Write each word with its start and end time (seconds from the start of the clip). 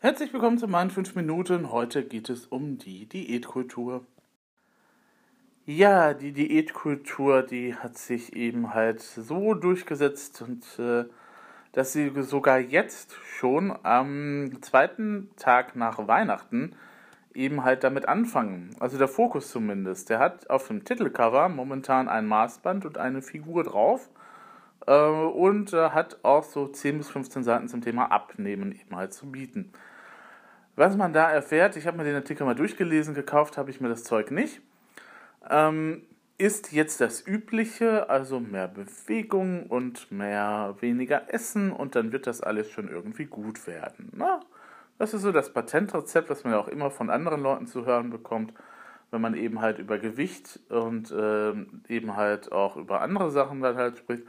Herzlich 0.00 0.30
willkommen 0.34 0.58
zu 0.58 0.68
meinen 0.68 0.90
5 0.90 1.14
Minuten. 1.14 1.72
Heute 1.72 2.04
geht 2.04 2.28
es 2.28 2.44
um 2.44 2.76
die 2.76 3.06
Diätkultur. 3.06 4.04
Ja, 5.64 6.12
die 6.12 6.32
Diätkultur, 6.32 7.42
die 7.42 7.74
hat 7.74 7.96
sich 7.96 8.36
eben 8.36 8.74
halt 8.74 9.00
so 9.00 9.54
durchgesetzt 9.54 10.42
und 10.42 10.64
äh, 10.78 11.06
dass 11.72 11.94
sie 11.94 12.12
sogar 12.24 12.58
jetzt 12.58 13.14
schon 13.38 13.74
am 13.84 14.58
zweiten 14.60 15.30
Tag 15.38 15.76
nach 15.76 16.06
Weihnachten 16.06 16.76
eben 17.32 17.64
halt 17.64 17.82
damit 17.82 18.06
anfangen. 18.06 18.76
Also 18.78 18.98
der 18.98 19.08
Fokus 19.08 19.50
zumindest. 19.50 20.10
Der 20.10 20.18
hat 20.18 20.50
auf 20.50 20.68
dem 20.68 20.84
Titelcover 20.84 21.48
momentan 21.48 22.10
ein 22.10 22.26
Maßband 22.26 22.84
und 22.84 22.98
eine 22.98 23.22
Figur 23.22 23.64
drauf 23.64 24.10
und 24.92 25.72
äh, 25.72 25.90
hat 25.90 26.18
auch 26.22 26.44
so 26.44 26.68
10 26.68 26.98
bis 26.98 27.08
15 27.08 27.42
Seiten 27.42 27.68
zum 27.68 27.80
Thema 27.82 28.10
Abnehmen 28.12 28.72
eben 28.72 28.94
halt 28.94 29.12
zu 29.12 29.30
bieten. 29.30 29.72
Was 30.76 30.96
man 30.96 31.12
da 31.12 31.30
erfährt, 31.30 31.76
ich 31.76 31.86
habe 31.86 31.96
mir 31.96 32.04
den 32.04 32.16
Artikel 32.16 32.44
mal 32.44 32.54
durchgelesen, 32.54 33.14
gekauft 33.14 33.56
habe 33.56 33.70
ich 33.70 33.80
mir 33.80 33.88
das 33.88 34.04
Zeug 34.04 34.30
nicht, 34.30 34.60
ähm, 35.50 36.02
ist 36.38 36.72
jetzt 36.72 37.00
das 37.00 37.26
Übliche, 37.26 38.10
also 38.10 38.40
mehr 38.40 38.68
Bewegung 38.68 39.66
und 39.66 40.12
mehr 40.12 40.76
weniger 40.80 41.32
Essen 41.32 41.72
und 41.72 41.96
dann 41.96 42.12
wird 42.12 42.26
das 42.26 42.42
alles 42.42 42.70
schon 42.70 42.88
irgendwie 42.88 43.24
gut 43.24 43.66
werden. 43.66 44.10
Na, 44.14 44.40
das 44.98 45.14
ist 45.14 45.22
so 45.22 45.32
das 45.32 45.52
Patentrezept, 45.52 46.28
was 46.28 46.44
man 46.44 46.52
ja 46.52 46.58
auch 46.58 46.68
immer 46.68 46.90
von 46.90 47.10
anderen 47.10 47.42
Leuten 47.42 47.66
zu 47.66 47.86
hören 47.86 48.10
bekommt, 48.10 48.52
wenn 49.10 49.20
man 49.20 49.34
eben 49.34 49.60
halt 49.60 49.78
über 49.78 49.98
Gewicht 49.98 50.60
und 50.68 51.10
äh, 51.10 51.52
eben 51.88 52.16
halt 52.16 52.52
auch 52.52 52.76
über 52.76 53.00
andere 53.00 53.30
Sachen 53.30 53.62
halt 53.62 53.98
spricht. 53.98 54.24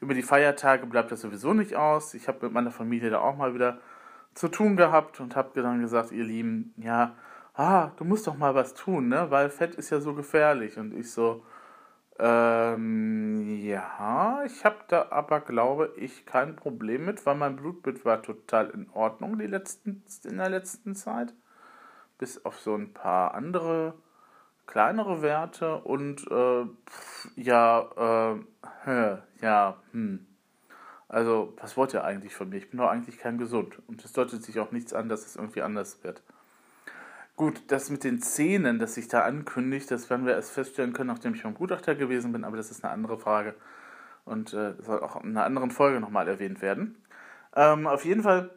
Über 0.00 0.14
die 0.14 0.22
Feiertage 0.22 0.86
bleibt 0.86 1.12
das 1.12 1.20
sowieso 1.20 1.54
nicht 1.54 1.76
aus. 1.76 2.14
Ich 2.14 2.28
habe 2.28 2.46
mit 2.46 2.52
meiner 2.52 2.70
Familie 2.70 3.10
da 3.10 3.20
auch 3.20 3.36
mal 3.36 3.54
wieder 3.54 3.78
zu 4.34 4.48
tun 4.48 4.76
gehabt 4.76 5.20
und 5.20 5.36
habe 5.36 5.60
dann 5.62 5.80
gesagt, 5.80 6.12
ihr 6.12 6.24
Lieben, 6.24 6.74
ja, 6.76 7.14
ah, 7.54 7.90
du 7.96 8.04
musst 8.04 8.26
doch 8.26 8.36
mal 8.36 8.54
was 8.54 8.74
tun, 8.74 9.08
ne? 9.08 9.30
Weil 9.30 9.50
Fett 9.50 9.74
ist 9.76 9.90
ja 9.90 10.00
so 10.00 10.14
gefährlich. 10.14 10.78
Und 10.78 10.92
ich 10.92 11.10
so, 11.12 11.44
ähm, 12.18 13.40
ja, 13.62 14.42
ich 14.44 14.64
habe 14.64 14.76
da 14.88 15.08
aber, 15.10 15.40
glaube 15.40 15.92
ich, 15.96 16.26
kein 16.26 16.56
Problem 16.56 17.04
mit, 17.06 17.24
weil 17.26 17.34
mein 17.34 17.56
Blutbild 17.56 18.04
war 18.04 18.22
total 18.22 18.70
in 18.70 18.88
Ordnung 18.90 19.38
die 19.38 19.46
letzten, 19.46 20.04
in 20.24 20.38
der 20.38 20.50
letzten 20.50 20.94
Zeit. 20.94 21.34
Bis 22.18 22.44
auf 22.44 22.60
so 22.60 22.74
ein 22.74 22.92
paar 22.92 23.34
andere 23.34 23.94
kleinere 24.66 25.22
Werte 25.22 25.76
und 25.76 26.26
äh, 26.30 26.66
ja, 27.36 28.36
äh, 28.86 29.16
ja, 29.40 29.76
hm. 29.92 30.26
Also, 31.08 31.52
was 31.60 31.76
wollt 31.76 31.94
ihr 31.94 32.02
eigentlich 32.02 32.34
von 32.34 32.48
mir? 32.48 32.56
Ich 32.56 32.70
bin 32.70 32.78
doch 32.78 32.88
eigentlich 32.88 33.18
kein 33.18 33.38
gesund. 33.38 33.80
Und 33.86 34.04
es 34.04 34.12
deutet 34.12 34.42
sich 34.42 34.58
auch 34.58 34.72
nichts 34.72 34.92
an, 34.92 35.08
dass 35.08 35.26
es 35.26 35.36
irgendwie 35.36 35.62
anders 35.62 36.02
wird. 36.02 36.22
Gut, 37.36 37.62
das 37.68 37.90
mit 37.90 38.04
den 38.04 38.20
Zähnen, 38.20 38.78
das 38.78 38.94
sich 38.94 39.08
da 39.08 39.20
ankündigt, 39.20 39.90
das 39.90 40.08
werden 40.08 40.24
wir 40.24 40.34
erst 40.34 40.52
feststellen 40.52 40.92
können, 40.92 41.08
nachdem 41.08 41.34
ich 41.34 41.42
beim 41.42 41.54
Gutachter 41.54 41.94
gewesen 41.94 42.32
bin, 42.32 42.44
aber 42.44 42.56
das 42.56 42.70
ist 42.70 42.84
eine 42.84 42.92
andere 42.92 43.18
Frage 43.18 43.54
und 44.24 44.52
äh, 44.54 44.74
soll 44.80 45.00
auch 45.00 45.22
in 45.22 45.30
einer 45.30 45.44
anderen 45.44 45.70
Folge 45.70 46.00
nochmal 46.00 46.28
erwähnt 46.28 46.62
werden. 46.62 46.96
Ähm, 47.56 47.86
auf 47.86 48.04
jeden 48.04 48.22
Fall 48.22 48.50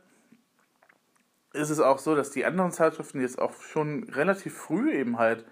ist 1.53 1.69
es 1.69 1.79
auch 1.79 1.97
so, 1.99 2.15
dass 2.15 2.31
die 2.31 2.45
anderen 2.45 2.71
Zeitschriften 2.71 3.19
jetzt 3.19 3.39
auch 3.39 3.53
schon 3.61 4.03
relativ 4.05 4.55
früh 4.55 4.91
eben 4.91 5.17
halt 5.17 5.45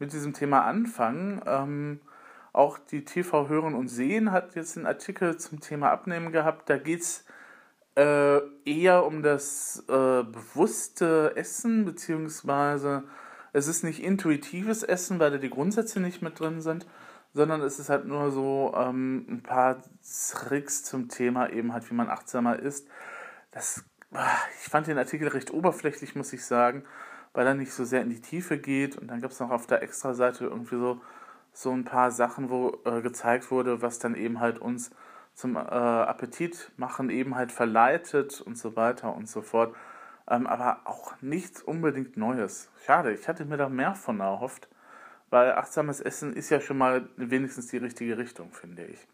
mit 0.00 0.12
diesem 0.12 0.32
Thema 0.32 0.64
anfangen. 0.64 1.40
Ähm, 1.46 2.00
auch 2.52 2.78
die 2.78 3.04
TV 3.04 3.48
Hören 3.48 3.74
und 3.74 3.88
Sehen 3.88 4.32
hat 4.32 4.56
jetzt 4.56 4.76
einen 4.76 4.86
Artikel 4.86 5.36
zum 5.36 5.60
Thema 5.60 5.90
Abnehmen 5.90 6.32
gehabt. 6.32 6.68
Da 6.68 6.78
geht 6.78 7.02
es 7.02 7.24
äh, 7.96 8.40
eher 8.64 9.04
um 9.06 9.22
das 9.22 9.84
äh, 9.88 10.22
bewusste 10.24 11.32
Essen, 11.36 11.84
beziehungsweise 11.84 13.04
es 13.52 13.68
ist 13.68 13.84
nicht 13.84 14.02
intuitives 14.02 14.82
Essen, 14.82 15.18
weil 15.18 15.30
da 15.30 15.38
die 15.38 15.50
Grundsätze 15.50 16.00
nicht 16.00 16.22
mit 16.22 16.38
drin 16.40 16.60
sind, 16.60 16.86
sondern 17.34 17.60
es 17.62 17.78
ist 17.78 17.90
halt 17.90 18.06
nur 18.06 18.30
so 18.30 18.72
ähm, 18.76 19.26
ein 19.28 19.42
paar 19.42 19.82
Tricks 20.32 20.84
zum 20.84 21.08
Thema, 21.08 21.50
eben 21.50 21.72
halt, 21.72 21.88
wie 21.90 21.94
man 21.94 22.08
achtsamer 22.08 22.58
isst. 22.58 22.88
Das, 23.50 23.84
ah, 24.12 24.36
ich 24.60 24.68
fand 24.68 24.86
den 24.86 24.98
Artikel 24.98 25.28
recht 25.28 25.52
oberflächlich, 25.52 26.14
muss 26.16 26.32
ich 26.32 26.44
sagen, 26.44 26.84
weil 27.32 27.46
er 27.46 27.54
nicht 27.54 27.72
so 27.72 27.84
sehr 27.84 28.02
in 28.02 28.10
die 28.10 28.20
Tiefe 28.20 28.58
geht. 28.58 28.96
Und 28.96 29.08
dann 29.08 29.20
gab 29.20 29.30
es 29.30 29.40
noch 29.40 29.50
auf 29.50 29.66
der 29.66 29.82
Extra-Seite 29.82 30.44
irgendwie 30.44 30.76
so 30.76 31.00
so 31.52 31.70
ein 31.72 31.84
paar 31.84 32.10
Sachen, 32.10 32.50
wo 32.50 32.78
äh, 32.84 33.02
gezeigt 33.02 33.50
wurde, 33.50 33.82
was 33.82 33.98
dann 33.98 34.14
eben 34.14 34.40
halt 34.40 34.58
uns 34.58 34.90
zum 35.34 35.56
äh, 35.56 35.58
Appetit 35.58 36.72
machen 36.76 37.10
eben 37.10 37.34
halt 37.34 37.52
verleitet 37.52 38.40
und 38.40 38.58
so 38.58 38.76
weiter 38.76 39.14
und 39.14 39.28
so 39.28 39.42
fort. 39.42 39.74
Ähm, 40.28 40.46
aber 40.46 40.82
auch 40.84 41.14
nichts 41.20 41.62
unbedingt 41.62 42.16
Neues. 42.16 42.70
Schade, 42.84 43.12
ich 43.12 43.26
hatte 43.28 43.44
mir 43.44 43.56
da 43.56 43.68
mehr 43.68 43.94
von 43.94 44.20
erhofft, 44.20 44.68
weil 45.30 45.52
achtsames 45.52 46.00
Essen 46.00 46.34
ist 46.34 46.50
ja 46.50 46.60
schon 46.60 46.78
mal 46.78 47.08
wenigstens 47.16 47.68
die 47.68 47.78
richtige 47.78 48.18
Richtung, 48.18 48.52
finde 48.52 48.84
ich. 48.84 49.08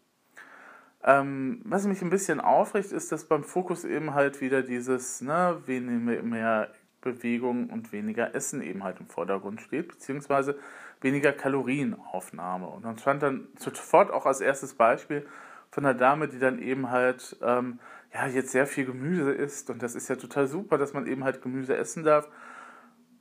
Ähm, 1.03 1.61
was 1.63 1.85
mich 1.85 2.01
ein 2.01 2.09
bisschen 2.09 2.41
aufregt, 2.41 2.91
ist, 2.91 3.11
dass 3.11 3.25
beim 3.25 3.43
Fokus 3.43 3.85
eben 3.85 4.13
halt 4.13 4.41
wieder 4.41 4.61
dieses, 4.63 5.21
ne, 5.21 5.61
weniger 5.65 6.23
mehr 6.23 6.71
Bewegung 7.01 7.69
und 7.69 7.91
weniger 7.91 8.33
Essen 8.35 8.61
eben 8.61 8.83
halt 8.83 8.99
im 8.99 9.07
Vordergrund 9.07 9.61
steht, 9.61 9.87
beziehungsweise 9.87 10.57
weniger 11.01 11.31
Kalorienaufnahme. 11.31 12.67
Und 12.67 12.85
dann 12.85 12.97
stand 12.97 13.23
dann 13.23 13.47
sofort 13.57 14.11
auch 14.11 14.25
als 14.25 14.41
erstes 14.41 14.73
Beispiel 14.73 15.25
von 15.69 15.85
einer 15.85 15.97
Dame, 15.97 16.27
die 16.27 16.39
dann 16.39 16.59
eben 16.59 16.89
halt 16.89 17.37
ähm, 17.41 17.79
ja 18.13 18.27
jetzt 18.27 18.51
sehr 18.51 18.67
viel 18.67 18.85
Gemüse 18.85 19.31
isst 19.31 19.69
und 19.69 19.83
das 19.83 19.95
ist 19.95 20.07
ja 20.07 20.15
total 20.15 20.47
super, 20.47 20.77
dass 20.77 20.93
man 20.93 21.07
eben 21.07 21.23
halt 21.23 21.41
Gemüse 21.41 21.75
essen 21.75 22.03
darf. 22.03 22.27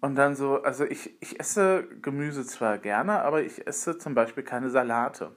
Und 0.00 0.14
dann 0.14 0.36
so, 0.36 0.62
also 0.62 0.84
ich, 0.84 1.16
ich 1.20 1.40
esse 1.40 1.86
Gemüse 2.00 2.44
zwar 2.44 2.78
gerne, 2.78 3.22
aber 3.22 3.42
ich 3.42 3.66
esse 3.66 3.98
zum 3.98 4.14
Beispiel 4.14 4.42
keine 4.42 4.70
Salate. 4.70 5.32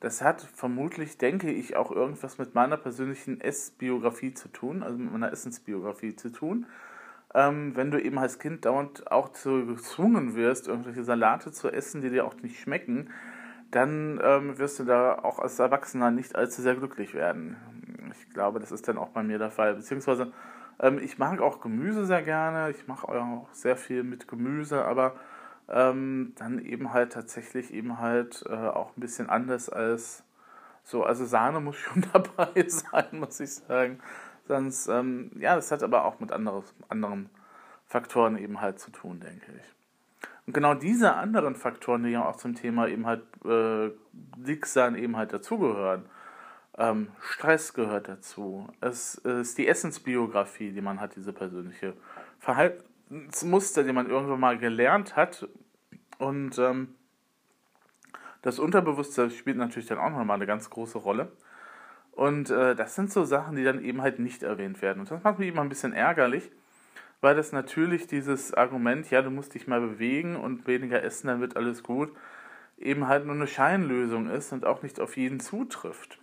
Das 0.00 0.22
hat 0.22 0.42
vermutlich, 0.42 1.18
denke 1.18 1.50
ich, 1.50 1.76
auch 1.76 1.90
irgendwas 1.90 2.38
mit 2.38 2.54
meiner 2.54 2.76
persönlichen 2.76 3.40
Essbiografie 3.40 4.32
zu 4.32 4.48
tun, 4.48 4.82
also 4.82 4.96
mit 4.98 5.12
meiner 5.12 5.32
Essensbiografie 5.32 6.14
zu 6.14 6.30
tun 6.30 6.66
ähm, 7.34 7.76
wenn 7.76 7.90
du 7.90 8.00
eben 8.02 8.18
als 8.18 8.38
Kind 8.38 8.64
dauernd 8.64 9.10
auch 9.10 9.30
zu 9.30 9.66
gezwungen 9.66 10.34
wirst, 10.34 10.68
irgendwelche 10.68 11.04
Salate 11.04 11.52
zu 11.52 11.70
essen, 11.70 12.00
die 12.00 12.10
dir 12.10 12.24
auch 12.24 12.34
nicht 12.42 12.60
schmecken, 12.60 13.10
dann 13.70 14.18
ähm, 14.22 14.58
wirst 14.58 14.78
du 14.78 14.84
da 14.84 15.18
auch 15.18 15.38
als 15.38 15.58
Erwachsener 15.58 16.10
nicht 16.10 16.36
allzu 16.36 16.62
sehr 16.62 16.74
glücklich 16.74 17.14
werden. 17.14 17.56
Ich 18.12 18.30
glaube, 18.32 18.60
das 18.60 18.72
ist 18.72 18.88
dann 18.88 18.96
auch 18.96 19.10
bei 19.10 19.22
mir 19.22 19.38
der 19.38 19.50
Fall. 19.50 19.74
Beziehungsweise, 19.74 20.32
ähm, 20.80 20.98
ich 20.98 21.18
mag 21.18 21.40
auch 21.40 21.60
Gemüse 21.60 22.06
sehr 22.06 22.22
gerne, 22.22 22.70
ich 22.70 22.88
mache 22.88 23.08
auch 23.08 23.48
sehr 23.52 23.76
viel 23.76 24.04
mit 24.04 24.26
Gemüse, 24.26 24.84
aber 24.84 25.16
ähm, 25.68 26.32
dann 26.36 26.58
eben 26.58 26.94
halt 26.94 27.12
tatsächlich 27.12 27.74
eben 27.74 27.98
halt 27.98 28.44
äh, 28.48 28.54
auch 28.54 28.96
ein 28.96 29.00
bisschen 29.00 29.28
anders 29.28 29.68
als 29.68 30.24
so. 30.82 31.04
Also 31.04 31.26
Sahne 31.26 31.60
muss 31.60 31.76
schon 31.76 32.06
dabei 32.12 32.66
sein, 32.68 33.06
muss 33.12 33.40
ich 33.40 33.52
sagen. 33.54 34.00
Sonst, 34.48 34.88
ähm, 34.88 35.30
ja, 35.38 35.54
das 35.54 35.70
hat 35.70 35.82
aber 35.82 36.06
auch 36.06 36.20
mit 36.20 36.32
anderes, 36.32 36.74
anderen 36.88 37.28
Faktoren 37.86 38.38
eben 38.38 38.60
halt 38.60 38.80
zu 38.80 38.90
tun, 38.90 39.20
denke 39.20 39.52
ich. 39.56 39.74
Und 40.46 40.54
genau 40.54 40.72
diese 40.72 41.14
anderen 41.14 41.54
Faktoren, 41.54 42.02
die 42.04 42.10
ja 42.10 42.24
auch 42.24 42.36
zum 42.36 42.54
Thema 42.54 42.88
eben 42.88 43.06
halt 43.06 43.22
äh, 43.44 43.90
Dicksein 44.12 44.94
eben 44.94 45.18
halt 45.18 45.34
dazugehören, 45.34 46.06
ähm, 46.78 47.08
Stress 47.20 47.74
gehört 47.74 48.08
dazu. 48.08 48.68
Es 48.80 49.16
ist 49.16 49.58
die 49.58 49.68
Essensbiografie, 49.68 50.72
die 50.72 50.80
man 50.80 50.98
hat, 50.98 51.16
diese 51.16 51.34
persönliche 51.34 51.92
Verhaltensmuster, 52.38 53.84
die 53.84 53.92
man 53.92 54.08
irgendwann 54.08 54.40
mal 54.40 54.56
gelernt 54.56 55.16
hat. 55.16 55.46
Und 56.18 56.58
ähm, 56.58 56.94
das 58.40 58.58
Unterbewusstsein 58.58 59.30
spielt 59.30 59.58
natürlich 59.58 59.88
dann 59.88 59.98
auch 59.98 60.10
nochmal 60.10 60.36
eine 60.36 60.46
ganz 60.46 60.70
große 60.70 60.96
Rolle. 60.96 61.32
Und 62.18 62.50
äh, 62.50 62.74
das 62.74 62.96
sind 62.96 63.12
so 63.12 63.24
Sachen, 63.24 63.54
die 63.54 63.62
dann 63.62 63.80
eben 63.80 64.02
halt 64.02 64.18
nicht 64.18 64.42
erwähnt 64.42 64.82
werden. 64.82 64.98
Und 64.98 65.08
das 65.08 65.22
macht 65.22 65.38
mich 65.38 65.50
immer 65.50 65.60
ein 65.60 65.68
bisschen 65.68 65.92
ärgerlich, 65.92 66.50
weil 67.20 67.36
das 67.36 67.52
natürlich 67.52 68.08
dieses 68.08 68.52
Argument, 68.52 69.08
ja, 69.08 69.22
du 69.22 69.30
musst 69.30 69.54
dich 69.54 69.68
mal 69.68 69.80
bewegen 69.80 70.34
und 70.34 70.66
weniger 70.66 71.00
essen, 71.04 71.28
dann 71.28 71.40
wird 71.40 71.56
alles 71.56 71.84
gut, 71.84 72.10
eben 72.76 73.06
halt 73.06 73.24
nur 73.24 73.36
eine 73.36 73.46
Scheinlösung 73.46 74.28
ist 74.28 74.52
und 74.52 74.66
auch 74.66 74.82
nicht 74.82 74.98
auf 74.98 75.16
jeden 75.16 75.38
zutrifft. 75.38 76.18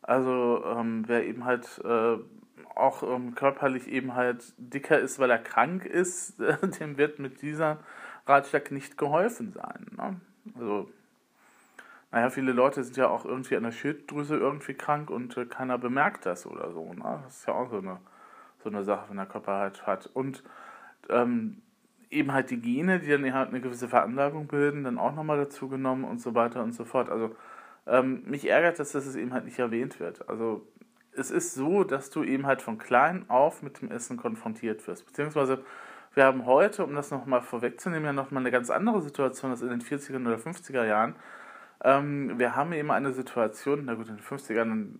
Also 0.00 0.64
ähm, 0.64 1.04
wer 1.06 1.26
eben 1.26 1.44
halt 1.44 1.82
äh, 1.84 2.16
auch 2.74 3.02
ähm, 3.02 3.34
körperlich 3.34 3.88
eben 3.88 4.14
halt 4.14 4.54
dicker 4.56 4.98
ist, 4.98 5.18
weil 5.18 5.30
er 5.30 5.38
krank 5.38 5.84
ist, 5.84 6.38
dem 6.80 6.96
wird 6.96 7.18
mit 7.18 7.42
dieser 7.42 7.80
Ratschlag 8.26 8.70
nicht 8.70 8.96
geholfen 8.96 9.52
sein. 9.52 9.86
Ne? 9.94 10.18
Also 10.58 10.88
naja, 12.10 12.30
viele 12.30 12.52
Leute 12.52 12.82
sind 12.82 12.96
ja 12.96 13.08
auch 13.08 13.24
irgendwie 13.24 13.56
an 13.56 13.64
der 13.64 13.72
Schilddrüse 13.72 14.36
irgendwie 14.36 14.74
krank 14.74 15.10
und 15.10 15.36
äh, 15.36 15.44
keiner 15.46 15.78
bemerkt 15.78 16.24
das 16.26 16.46
oder 16.46 16.72
so. 16.72 16.92
Ne? 16.92 17.20
Das 17.24 17.38
ist 17.38 17.46
ja 17.46 17.54
auch 17.54 17.70
so 17.70 17.78
eine, 17.78 17.98
so 18.62 18.70
eine 18.70 18.82
Sache, 18.84 19.10
wenn 19.10 19.16
der 19.16 19.26
Körper 19.26 19.54
halt 19.54 19.86
hat. 19.86 20.06
Und 20.06 20.42
ähm, 21.10 21.62
eben 22.10 22.32
halt 22.32 22.50
die 22.50 22.60
Gene, 22.60 23.00
die 23.00 23.08
dann 23.08 23.34
halt 23.34 23.50
eine 23.50 23.60
gewisse 23.60 23.88
Veranlagung 23.88 24.46
bilden, 24.46 24.84
dann 24.84 24.98
auch 24.98 25.14
nochmal 25.14 25.36
dazu 25.36 25.68
genommen 25.68 26.04
und 26.04 26.20
so 26.20 26.34
weiter 26.34 26.62
und 26.62 26.72
so 26.72 26.84
fort. 26.84 27.10
Also 27.10 27.36
ähm, 27.86 28.22
mich 28.26 28.48
ärgert 28.48 28.78
das, 28.78 28.92
dass 28.92 29.06
es 29.06 29.16
eben 29.16 29.32
halt 29.34 29.44
nicht 29.44 29.58
erwähnt 29.58 30.00
wird. 30.00 30.28
Also 30.28 30.66
es 31.12 31.30
ist 31.30 31.54
so, 31.54 31.84
dass 31.84 32.10
du 32.10 32.22
eben 32.22 32.46
halt 32.46 32.62
von 32.62 32.78
klein 32.78 33.24
auf 33.28 33.62
mit 33.62 33.80
dem 33.82 33.90
Essen 33.90 34.16
konfrontiert 34.16 34.86
wirst. 34.86 35.04
Beziehungsweise 35.06 35.62
wir 36.14 36.24
haben 36.24 36.46
heute, 36.46 36.84
um 36.84 36.94
das 36.94 37.10
nochmal 37.10 37.42
vorwegzunehmen, 37.42 38.04
ja 38.04 38.12
nochmal 38.12 38.42
eine 38.42 38.50
ganz 38.50 38.70
andere 38.70 39.02
Situation 39.02 39.50
als 39.50 39.62
in 39.62 39.68
den 39.68 39.82
40er 39.82 40.20
oder 40.20 40.36
50er 40.36 40.84
Jahren. 40.84 41.14
Ähm, 41.84 42.38
wir 42.38 42.56
haben 42.56 42.72
eben 42.72 42.90
eine 42.90 43.12
Situation, 43.12 43.84
na 43.84 43.94
gut, 43.94 44.08
in 44.08 44.16
den 44.16 44.24
50ern, 44.24 44.98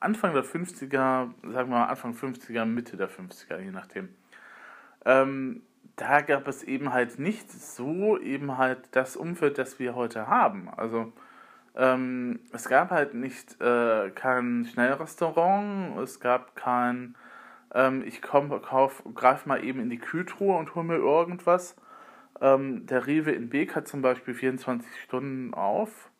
Anfang 0.00 0.34
der 0.34 0.44
50er, 0.44 0.88
sagen 0.88 1.34
wir 1.42 1.64
mal 1.66 1.86
Anfang 1.86 2.12
50er, 2.12 2.64
Mitte 2.64 2.96
der 2.96 3.08
50er, 3.08 3.58
je 3.58 3.70
nachdem. 3.70 4.08
Ähm, 5.04 5.62
da 5.96 6.20
gab 6.20 6.46
es 6.48 6.62
eben 6.62 6.92
halt 6.92 7.18
nicht 7.18 7.50
so 7.50 8.18
eben 8.18 8.58
halt 8.58 8.88
das 8.90 9.16
Umfeld, 9.16 9.58
das 9.58 9.78
wir 9.78 9.94
heute 9.94 10.26
haben. 10.26 10.68
Also 10.68 11.12
ähm, 11.74 12.40
es 12.52 12.68
gab 12.68 12.90
halt 12.90 13.14
nicht 13.14 13.60
äh, 13.60 14.10
kein 14.10 14.66
Schnellrestaurant, 14.66 15.98
es 15.98 16.20
gab 16.20 16.56
kein, 16.56 17.16
ähm, 17.74 18.02
ich 18.06 18.22
komm, 18.22 18.50
kauf, 18.62 19.02
greif 19.14 19.46
mal 19.46 19.62
eben 19.64 19.80
in 19.80 19.90
die 19.90 19.98
Kühltruhe 19.98 20.56
und 20.56 20.74
hol 20.74 20.84
mir 20.84 20.96
irgendwas. 20.96 21.76
Ähm, 22.40 22.86
der 22.86 23.06
Rewe 23.06 23.32
in 23.32 23.48
Beek 23.48 23.74
hat 23.74 23.88
zum 23.88 24.02
Beispiel 24.02 24.34
24 24.34 25.02
Stunden 25.02 25.54
auf, 25.54 26.10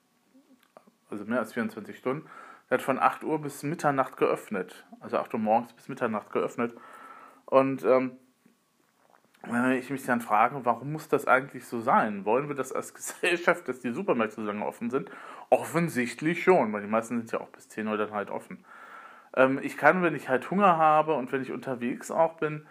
also 1.11 1.25
mehr 1.25 1.39
als 1.39 1.53
24 1.53 1.97
Stunden. 1.97 2.29
Der 2.69 2.79
hat 2.79 2.83
von 2.83 2.99
8 2.99 3.23
Uhr 3.23 3.41
bis 3.41 3.63
Mitternacht 3.63 4.17
geöffnet, 4.17 4.87
also 5.01 5.19
8 5.19 5.35
Uhr 5.35 5.41
morgens 5.41 5.73
bis 5.73 5.89
Mitternacht 5.89 6.33
geöffnet. 6.33 6.75
Und 7.45 7.85
ähm, 7.85 8.13
wenn 9.43 9.71
ich 9.73 9.91
mich 9.91 10.05
dann 10.05 10.21
frage, 10.21 10.65
warum 10.65 10.93
muss 10.93 11.09
das 11.09 11.29
eigentlich 11.29 11.67
so 11.67 11.81
sein? 11.81 12.25
Wollen 12.25 12.49
wir 12.49 12.57
das 12.57 12.73
als 12.73 12.95
Gesellschaft, 12.95 13.69
dass 13.69 13.81
die 13.81 13.93
Supermärkte 13.93 14.37
so 14.37 14.43
lange 14.43 14.67
offen 14.67 14.91
sind? 14.91 15.11
Offensichtlich 15.51 16.43
schon, 16.43 16.73
weil 16.73 16.83
die 16.83 16.89
meisten 16.89 17.19
sind 17.19 17.31
ja 17.31 17.41
auch 17.41 17.51
bis 17.51 17.69
10 17.69 17.87
Uhr 17.87 17.97
dann 17.97 18.11
halt 18.11 18.31
offen. 18.31 18.65
Ähm, 19.35 19.61
ich 19.63 19.77
kann, 19.77 20.03
wenn 20.03 20.17
ich 20.17 20.29
halt 20.29 20.51
Hunger 20.51 20.77
habe 20.77 21.15
und 21.15 21.31
wenn 21.31 21.43
ich 21.43 21.53
unterwegs 21.53 22.11
auch 22.11 22.35
bin, 22.35 22.67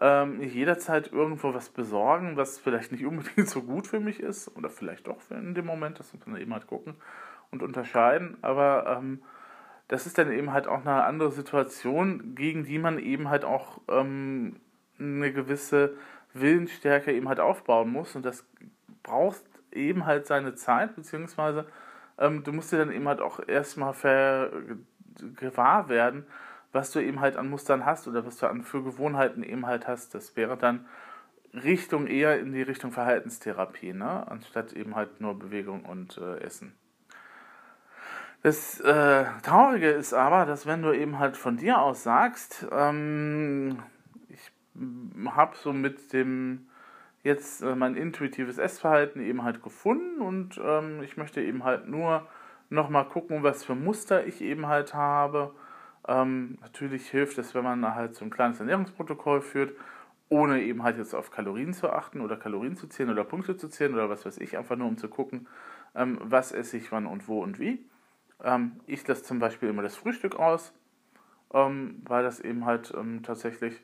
ähm, 0.00 0.40
jederzeit 0.40 1.12
irgendwo 1.12 1.52
was 1.52 1.68
besorgen, 1.70 2.36
was 2.36 2.58
vielleicht 2.58 2.92
nicht 2.92 3.04
unbedingt 3.04 3.48
so 3.48 3.62
gut 3.62 3.88
für 3.88 3.98
mich 3.98 4.20
ist 4.20 4.56
oder 4.56 4.70
vielleicht 4.70 5.08
doch 5.08 5.18
in 5.30 5.54
dem 5.54 5.66
Moment, 5.66 5.98
das 5.98 6.14
muss 6.14 6.24
man 6.26 6.40
eben 6.40 6.52
halt 6.52 6.68
gucken 6.68 6.94
und 7.50 7.62
unterscheiden, 7.62 8.36
aber 8.42 8.96
ähm, 8.98 9.22
das 9.88 10.06
ist 10.06 10.18
dann 10.18 10.30
eben 10.30 10.52
halt 10.52 10.68
auch 10.68 10.80
eine 10.80 11.04
andere 11.04 11.32
Situation, 11.32 12.34
gegen 12.34 12.64
die 12.64 12.78
man 12.78 12.98
eben 12.98 13.28
halt 13.28 13.44
auch 13.44 13.80
ähm, 13.88 14.60
eine 14.98 15.32
gewisse 15.32 15.96
Willensstärke 16.32 17.12
eben 17.12 17.28
halt 17.28 17.40
aufbauen 17.40 17.90
muss 17.90 18.14
und 18.14 18.24
das 18.24 18.46
braucht 19.02 19.42
eben 19.72 20.06
halt 20.06 20.26
seine 20.26 20.54
Zeit, 20.54 20.94
beziehungsweise 20.94 21.66
ähm, 22.18 22.44
du 22.44 22.52
musst 22.52 22.72
dir 22.72 22.78
dann 22.78 22.92
eben 22.92 23.08
halt 23.08 23.20
auch 23.20 23.40
erstmal 23.46 23.94
gewahr 25.36 25.88
werden, 25.88 26.26
was 26.72 26.92
du 26.92 27.00
eben 27.00 27.20
halt 27.20 27.36
an 27.36 27.48
Mustern 27.48 27.84
hast 27.84 28.06
oder 28.06 28.24
was 28.24 28.36
du 28.36 28.46
an 28.46 28.62
für 28.62 28.82
Gewohnheiten 28.82 29.42
eben 29.42 29.66
halt 29.66 29.88
hast. 29.88 30.14
Das 30.14 30.36
wäre 30.36 30.56
dann 30.56 30.86
Richtung 31.52 32.06
eher 32.06 32.38
in 32.38 32.52
die 32.52 32.62
Richtung 32.62 32.92
Verhaltenstherapie, 32.92 33.92
ne? 33.92 34.26
anstatt 34.28 34.72
eben 34.72 34.94
halt 34.94 35.20
nur 35.20 35.38
Bewegung 35.38 35.84
und 35.84 36.18
äh, 36.18 36.38
Essen. 36.38 36.74
Das 38.42 38.80
äh, 38.80 39.24
Traurige 39.42 39.90
ist 39.90 40.14
aber, 40.14 40.46
dass 40.46 40.66
wenn 40.66 40.80
du 40.80 40.92
eben 40.92 41.18
halt 41.18 41.36
von 41.36 41.58
dir 41.58 41.80
aus 41.80 42.02
sagst, 42.02 42.66
ähm, 42.72 43.82
habe 45.26 45.56
so 45.56 45.74
mit 45.74 46.12
dem 46.14 46.66
jetzt 47.22 47.62
äh, 47.62 47.74
mein 47.74 47.96
intuitives 47.96 48.56
Essverhalten 48.56 49.20
eben 49.20 49.42
halt 49.42 49.62
gefunden 49.62 50.22
und 50.22 50.58
ähm, 50.64 51.02
ich 51.02 51.18
möchte 51.18 51.42
eben 51.42 51.64
halt 51.64 51.88
nur 51.88 52.26
nochmal 52.70 53.06
gucken, 53.06 53.42
was 53.42 53.62
für 53.62 53.74
Muster 53.74 54.26
ich 54.26 54.40
eben 54.40 54.66
halt 54.68 54.94
habe. 54.94 55.54
Ähm, 56.08 56.56
natürlich 56.62 57.10
hilft 57.10 57.36
es, 57.36 57.54
wenn 57.54 57.64
man 57.64 57.94
halt 57.94 58.14
so 58.14 58.24
ein 58.24 58.30
kleines 58.30 58.58
Ernährungsprotokoll 58.58 59.42
führt, 59.42 59.74
ohne 60.30 60.62
eben 60.62 60.82
halt 60.82 60.96
jetzt 60.96 61.14
auf 61.14 61.30
Kalorien 61.30 61.74
zu 61.74 61.90
achten 61.90 62.22
oder 62.22 62.38
Kalorien 62.38 62.76
zu 62.76 62.86
zählen 62.86 63.10
oder 63.10 63.24
Punkte 63.24 63.58
zu 63.58 63.68
zählen 63.68 63.92
oder 63.92 64.08
was 64.08 64.24
weiß 64.24 64.38
ich, 64.38 64.56
einfach 64.56 64.76
nur 64.76 64.88
um 64.88 64.96
zu 64.96 65.08
gucken, 65.08 65.46
ähm, 65.94 66.18
was 66.22 66.52
esse 66.52 66.78
ich 66.78 66.90
wann 66.90 67.06
und 67.06 67.28
wo 67.28 67.42
und 67.42 67.58
wie. 67.58 67.84
Ähm, 68.44 68.80
ich 68.86 69.06
lasse 69.06 69.22
zum 69.22 69.38
Beispiel 69.38 69.68
immer 69.68 69.82
das 69.82 69.96
Frühstück 69.96 70.36
aus, 70.36 70.72
ähm, 71.52 72.02
weil 72.04 72.22
das 72.22 72.40
eben 72.40 72.64
halt 72.64 72.92
ähm, 72.96 73.22
tatsächlich 73.22 73.80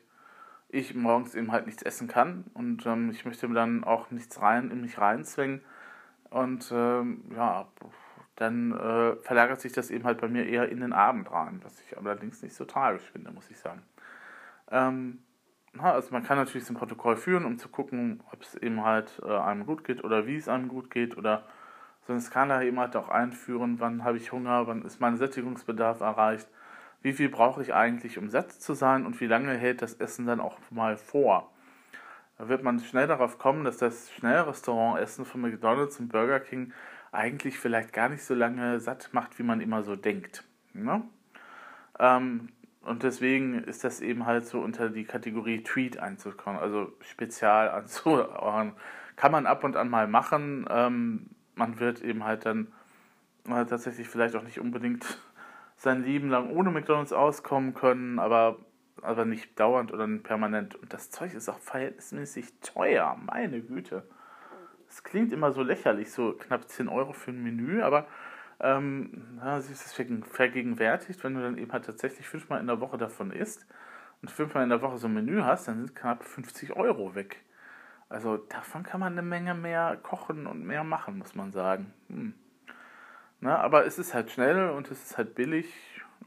ich 0.69 0.95
morgens 0.95 1.33
eben 1.35 1.51
halt 1.51 1.65
nichts 1.65 1.83
essen 1.83 2.07
kann 2.07 2.45
und 2.53 2.85
ähm, 2.85 3.09
ich 3.09 3.25
möchte 3.25 3.47
dann 3.47 3.83
auch 3.83 4.11
nichts 4.11 4.41
rein 4.41 4.69
in 4.69 4.81
mich 4.81 4.97
reinzwängen 4.97 5.61
und 6.29 6.69
ähm, 6.73 7.23
ja, 7.33 7.67
dann 8.35 8.73
äh, 8.73 9.15
verlagert 9.17 9.61
sich 9.61 9.71
das 9.71 9.89
eben 9.89 10.03
halt 10.03 10.19
bei 10.19 10.27
mir 10.27 10.45
eher 10.45 10.69
in 10.69 10.81
den 10.81 10.93
Abend 10.93 11.31
rein, 11.31 11.61
was 11.63 11.79
ich 11.81 11.97
allerdings 11.97 12.41
nicht 12.41 12.53
so 12.53 12.65
tragisch 12.65 13.09
finde, 13.11 13.31
muss 13.31 13.49
ich 13.49 13.57
sagen. 13.57 13.81
Ähm, 14.69 15.19
na, 15.73 15.93
also 15.93 16.11
man 16.11 16.23
kann 16.23 16.37
natürlich 16.37 16.65
so 16.65 16.73
ein 16.73 16.77
Protokoll 16.77 17.15
führen, 17.15 17.45
um 17.45 17.57
zu 17.57 17.69
gucken, 17.69 18.21
ob 18.31 18.41
es 18.41 18.55
eben 18.55 18.83
halt 18.83 19.21
äh, 19.23 19.37
einem 19.37 19.65
gut 19.65 19.83
geht 19.83 20.03
oder 20.03 20.27
wie 20.27 20.35
es 20.35 20.47
einem 20.49 20.67
gut 20.67 20.89
geht 20.89 21.17
oder 21.17 21.45
so 22.07 22.13
eine 22.13 22.21
Skala 22.21 22.63
eben 22.63 22.79
halt 22.79 22.95
auch 22.95 23.09
einführen, 23.09 23.79
wann 23.79 24.03
habe 24.03 24.17
ich 24.17 24.31
Hunger, 24.31 24.65
wann 24.65 24.81
ist 24.83 24.99
mein 24.99 25.17
Sättigungsbedarf 25.17 25.99
erreicht 25.99 26.47
wie 27.01 27.13
viel 27.13 27.29
brauche 27.29 27.61
ich 27.61 27.73
eigentlich, 27.73 28.17
um 28.17 28.29
satt 28.29 28.51
zu 28.51 28.73
sein 28.73 29.05
und 29.05 29.19
wie 29.21 29.27
lange 29.27 29.55
hält 29.55 29.81
das 29.81 29.93
Essen 29.95 30.25
dann 30.25 30.39
auch 30.39 30.57
mal 30.71 30.97
vor. 30.97 31.51
Da 32.37 32.49
wird 32.49 32.63
man 32.63 32.79
schnell 32.79 33.07
darauf 33.07 33.37
kommen, 33.37 33.63
dass 33.63 33.77
das 33.77 34.11
Schnellrestaurantessen 34.11 35.25
von 35.25 35.41
McDonald's 35.41 35.99
und 35.99 36.09
Burger 36.09 36.39
King 36.39 36.73
eigentlich 37.11 37.57
vielleicht 37.57 37.93
gar 37.93 38.09
nicht 38.09 38.23
so 38.23 38.35
lange 38.35 38.79
satt 38.79 39.09
macht, 39.11 39.39
wie 39.39 39.43
man 39.43 39.61
immer 39.61 39.83
so 39.83 39.95
denkt. 39.95 40.43
Ne? 40.73 41.01
Ähm, 41.99 42.49
und 42.81 43.03
deswegen 43.03 43.63
ist 43.63 43.83
das 43.83 44.01
eben 44.01 44.25
halt 44.25 44.45
so 44.45 44.59
unter 44.59 44.89
die 44.89 45.03
Kategorie 45.05 45.63
Treat 45.63 45.97
einzukommen, 45.99 46.59
also 46.59 46.93
spezial 47.01 47.69
anzuhören. 47.71 48.73
Kann 49.15 49.31
man 49.31 49.47
ab 49.47 49.63
und 49.63 49.75
an 49.75 49.89
mal 49.89 50.07
machen. 50.07 50.67
Ähm, 50.69 51.29
man 51.57 51.79
wird 51.79 52.01
eben 52.01 52.23
halt 52.23 52.45
dann 52.45 52.67
äh, 53.47 53.65
tatsächlich 53.65 54.07
vielleicht 54.07 54.35
auch 54.35 54.43
nicht 54.43 54.59
unbedingt 54.59 55.05
sein 55.75 56.03
Leben 56.03 56.29
lang 56.29 56.49
ohne 56.49 56.71
McDonalds 56.71 57.13
auskommen 57.13 57.73
können, 57.73 58.19
aber, 58.19 58.57
aber 59.01 59.25
nicht 59.25 59.59
dauernd 59.59 59.93
oder 59.93 60.07
permanent. 60.19 60.75
Und 60.75 60.93
das 60.93 61.11
Zeug 61.11 61.33
ist 61.33 61.49
auch 61.49 61.59
verhältnismäßig 61.59 62.59
teuer, 62.61 63.17
meine 63.25 63.61
Güte. 63.61 64.03
Es 64.89 65.03
klingt 65.03 65.33
immer 65.33 65.51
so 65.51 65.63
lächerlich, 65.63 66.11
so 66.11 66.33
knapp 66.33 66.69
10 66.69 66.87
Euro 66.87 67.13
für 67.13 67.31
ein 67.31 67.43
Menü, 67.43 67.81
aber 67.81 68.07
ähm, 68.59 69.37
ja, 69.37 69.59
sich 69.59 69.77
das 69.77 69.93
vergegenwärtigt, 69.93 71.23
wenn 71.23 71.35
du 71.35 71.41
dann 71.41 71.57
eben 71.57 71.71
halt 71.71 71.85
tatsächlich 71.85 72.27
fünfmal 72.27 72.59
in 72.59 72.67
der 72.67 72.79
Woche 72.79 72.97
davon 72.97 73.31
isst 73.31 73.67
und 74.21 74.31
fünfmal 74.31 74.63
in 74.63 74.69
der 74.69 74.81
Woche 74.81 74.97
so 74.97 75.07
ein 75.07 75.13
Menü 75.13 75.41
hast, 75.41 75.67
dann 75.67 75.77
sind 75.77 75.95
knapp 75.95 76.23
50 76.23 76.75
Euro 76.75 77.13
weg. 77.13 77.43
Also 78.09 78.37
davon 78.37 78.83
kann 78.83 78.99
man 78.99 79.13
eine 79.13 79.21
Menge 79.21 79.53
mehr 79.53 79.97
kochen 80.01 80.47
und 80.47 80.65
mehr 80.65 80.83
machen, 80.83 81.17
muss 81.17 81.35
man 81.35 81.51
sagen. 81.51 81.93
Hm. 82.07 82.33
Na, 83.39 83.57
aber 83.59 83.85
es 83.85 83.99
ist 83.99 84.13
halt 84.13 84.31
schnell 84.31 84.69
und 84.69 84.89
es 84.89 85.03
ist 85.03 85.17
halt 85.17 85.35
billig, 85.35 85.71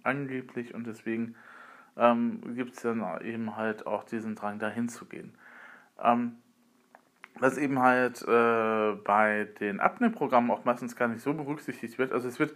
angeblich, 0.05 0.75
und 0.75 0.87
deswegen 0.87 1.35
ähm, 1.97 2.55
gibt 2.55 2.77
es 2.77 2.83
dann 2.83 3.21
eben 3.23 3.57
halt 3.57 3.87
auch 3.87 4.05
diesen 4.05 4.37
Drang, 4.37 4.59
dahin 4.59 4.89
zu 4.89 5.07
gehen. 5.07 5.35
Ähm, 6.03 6.37
was 7.39 7.57
eben 7.59 7.81
halt 7.81 8.23
äh, 8.23 8.93
bei 9.05 9.49
den 9.61 9.81
Abnehmprogrammen 9.81 10.51
auch 10.51 10.65
meistens 10.65 10.95
gar 10.95 11.09
nicht 11.09 11.23
so 11.23 11.33
berücksichtigt 11.33 11.99
wird. 11.99 12.13
Also 12.13 12.29
es 12.29 12.39
wird 12.39 12.55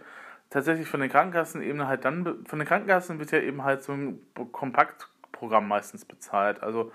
tatsächlich 0.49 0.87
von 0.87 0.99
den 0.99 1.09
Krankenkassen 1.09 1.61
eben 1.61 1.87
halt 1.87 2.05
dann, 2.05 2.45
von 2.45 2.59
den 2.59 2.67
Krankenkassen 2.67 3.19
wird 3.19 3.31
ja 3.31 3.39
eben 3.39 3.63
halt 3.63 3.83
so 3.83 3.93
ein 3.93 4.19
Kompaktprogramm 4.51 5.67
meistens 5.67 6.05
bezahlt. 6.05 6.61
Also 6.61 6.91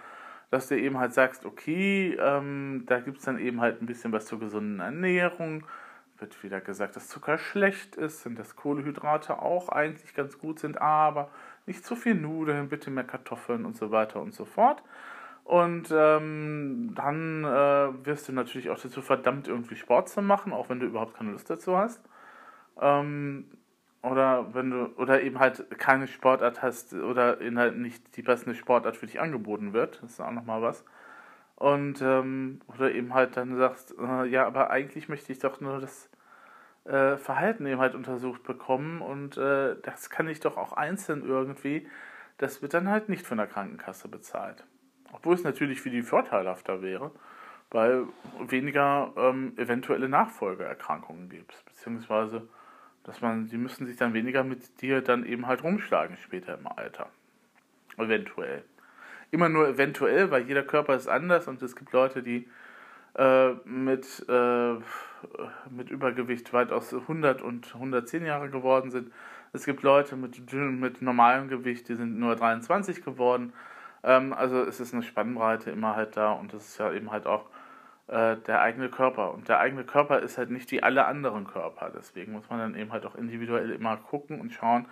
dass 0.50 0.68
du 0.68 0.78
eben 0.78 0.98
halt 0.98 1.14
sagst, 1.14 1.46
okay, 1.46 2.16
ähm, 2.20 2.84
da 2.86 3.00
gibt 3.00 3.18
es 3.18 3.24
dann 3.24 3.38
eben 3.38 3.60
halt 3.60 3.80
ein 3.80 3.86
bisschen 3.86 4.12
was 4.12 4.26
zur 4.26 4.40
gesunden 4.40 4.80
Ernährung, 4.80 5.64
wird 6.18 6.42
wieder 6.42 6.60
gesagt, 6.60 6.96
dass 6.96 7.08
Zucker 7.08 7.38
schlecht 7.38 7.96
ist 7.96 8.26
und 8.26 8.38
dass 8.38 8.56
Kohlehydrate 8.56 9.40
auch 9.40 9.68
eigentlich 9.70 10.14
ganz 10.14 10.38
gut 10.38 10.58
sind, 10.58 10.80
aber 10.80 11.30
nicht 11.66 11.84
zu 11.84 11.96
viel 11.96 12.14
Nudeln, 12.14 12.68
bitte 12.68 12.90
mehr 12.90 13.04
Kartoffeln 13.04 13.64
und 13.64 13.76
so 13.76 13.90
weiter 13.90 14.20
und 14.20 14.34
so 14.34 14.44
fort. 14.44 14.82
Und 15.44 15.88
ähm, 15.92 16.92
dann 16.94 17.44
äh, 17.44 18.06
wirst 18.06 18.28
du 18.28 18.32
natürlich 18.32 18.70
auch 18.70 18.78
dazu 18.78 19.02
verdammt, 19.02 19.48
irgendwie 19.48 19.76
Sport 19.76 20.08
zu 20.08 20.22
machen, 20.22 20.52
auch 20.52 20.68
wenn 20.68 20.80
du 20.80 20.86
überhaupt 20.86 21.16
keine 21.16 21.32
Lust 21.32 21.48
dazu 21.50 21.76
hast. 21.76 22.00
Ähm, 22.80 23.46
oder 24.02 24.54
wenn 24.54 24.70
du, 24.70 24.86
oder 24.96 25.22
eben 25.22 25.38
halt 25.38 25.78
keine 25.78 26.06
Sportart 26.06 26.62
hast 26.62 26.94
oder 26.94 27.40
in 27.40 27.58
halt 27.58 27.76
nicht 27.76 28.16
die 28.16 28.22
passende 28.22 28.54
Sportart 28.54 28.96
für 28.96 29.06
dich 29.06 29.20
angeboten 29.20 29.72
wird. 29.72 30.02
Das 30.02 30.12
ist 30.12 30.20
auch 30.20 30.30
nochmal 30.30 30.62
was. 30.62 30.84
Und, 31.56 32.00
ähm, 32.00 32.60
oder 32.68 32.92
eben 32.92 33.12
halt 33.12 33.36
dann 33.36 33.56
sagst, 33.56 33.94
äh, 33.98 34.24
ja, 34.24 34.46
aber 34.46 34.70
eigentlich 34.70 35.08
möchte 35.10 35.32
ich 35.32 35.38
doch 35.40 35.60
nur 35.60 35.80
das 35.80 36.08
äh, 36.84 37.18
Verhalten 37.18 37.66
eben 37.66 37.80
halt 37.80 37.94
untersucht 37.94 38.42
bekommen 38.44 39.02
und 39.02 39.36
äh, 39.36 39.76
das 39.82 40.08
kann 40.08 40.28
ich 40.28 40.40
doch 40.40 40.56
auch 40.56 40.72
einzeln 40.72 41.22
irgendwie. 41.22 41.86
Das 42.38 42.62
wird 42.62 42.72
dann 42.72 42.88
halt 42.88 43.10
nicht 43.10 43.26
von 43.26 43.36
der 43.36 43.46
Krankenkasse 43.46 44.08
bezahlt. 44.08 44.64
Obwohl 45.12 45.34
es 45.34 45.44
natürlich 45.44 45.82
für 45.82 45.90
die 45.90 46.00
vorteilhafter 46.00 46.80
wäre, 46.80 47.10
weil 47.70 48.06
weniger 48.48 49.12
ähm, 49.16 49.52
eventuelle 49.58 50.08
Nachfolgeerkrankungen 50.08 51.28
gibt, 51.28 51.62
beziehungsweise 51.66 52.48
dass 53.04 53.20
man, 53.20 53.46
die 53.46 53.56
müssen 53.56 53.86
sich 53.86 53.96
dann 53.96 54.14
weniger 54.14 54.44
mit 54.44 54.80
dir 54.82 55.00
dann 55.00 55.24
eben 55.24 55.46
halt 55.46 55.62
rumschlagen 55.62 56.16
später 56.16 56.58
im 56.58 56.66
Alter. 56.66 57.08
Eventuell. 57.96 58.64
Immer 59.30 59.48
nur 59.48 59.68
eventuell, 59.68 60.30
weil 60.30 60.42
jeder 60.42 60.62
Körper 60.62 60.94
ist 60.94 61.08
anders 61.08 61.48
und 61.48 61.62
es 61.62 61.76
gibt 61.76 61.92
Leute, 61.92 62.22
die 62.22 62.48
äh, 63.16 63.50
mit, 63.64 64.24
äh, 64.28 64.74
mit 65.70 65.90
Übergewicht 65.90 66.52
weitaus 66.52 66.92
100 66.92 67.42
und 67.42 67.74
110 67.74 68.24
Jahre 68.24 68.50
geworden 68.50 68.90
sind. 68.90 69.12
Es 69.52 69.64
gibt 69.64 69.82
Leute 69.82 70.16
mit, 70.16 70.52
mit 70.52 71.02
normalem 71.02 71.48
Gewicht, 71.48 71.88
die 71.88 71.96
sind 71.96 72.18
nur 72.18 72.36
23 72.36 73.04
geworden. 73.04 73.52
Ähm, 74.02 74.32
also 74.32 74.62
es 74.62 74.80
ist 74.80 74.94
eine 74.94 75.02
Spannbreite 75.02 75.70
immer 75.70 75.96
halt 75.96 76.16
da 76.16 76.32
und 76.32 76.52
das 76.52 76.68
ist 76.68 76.78
ja 76.78 76.92
eben 76.92 77.10
halt 77.10 77.26
auch 77.26 77.46
äh, 78.10 78.36
der 78.38 78.60
eigene 78.60 78.88
Körper. 78.88 79.32
Und 79.32 79.48
der 79.48 79.60
eigene 79.60 79.84
Körper 79.84 80.18
ist 80.18 80.36
halt 80.36 80.50
nicht 80.50 80.70
wie 80.72 80.82
alle 80.82 81.06
anderen 81.06 81.46
Körper. 81.46 81.92
Deswegen 81.94 82.32
muss 82.32 82.50
man 82.50 82.58
dann 82.58 82.74
eben 82.74 82.90
halt 82.90 83.06
auch 83.06 83.14
individuell 83.14 83.70
immer 83.70 83.96
gucken 83.96 84.40
und 84.40 84.52
schauen, 84.52 84.86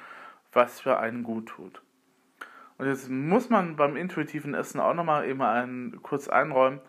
was 0.52 0.80
für 0.80 0.98
einen 0.98 1.25
gut 1.25 1.46
tut. 1.48 1.82
Und 2.78 2.87
jetzt 2.87 3.10
muss 3.10 3.50
man 3.50 3.75
beim 3.75 3.96
intuitiven 3.96 4.54
Essen 4.54 4.78
auch 4.78 4.94
nochmal 4.94 5.26
eben 5.28 5.42
einen, 5.42 6.00
kurz 6.02 6.28
einräumen. 6.28 6.80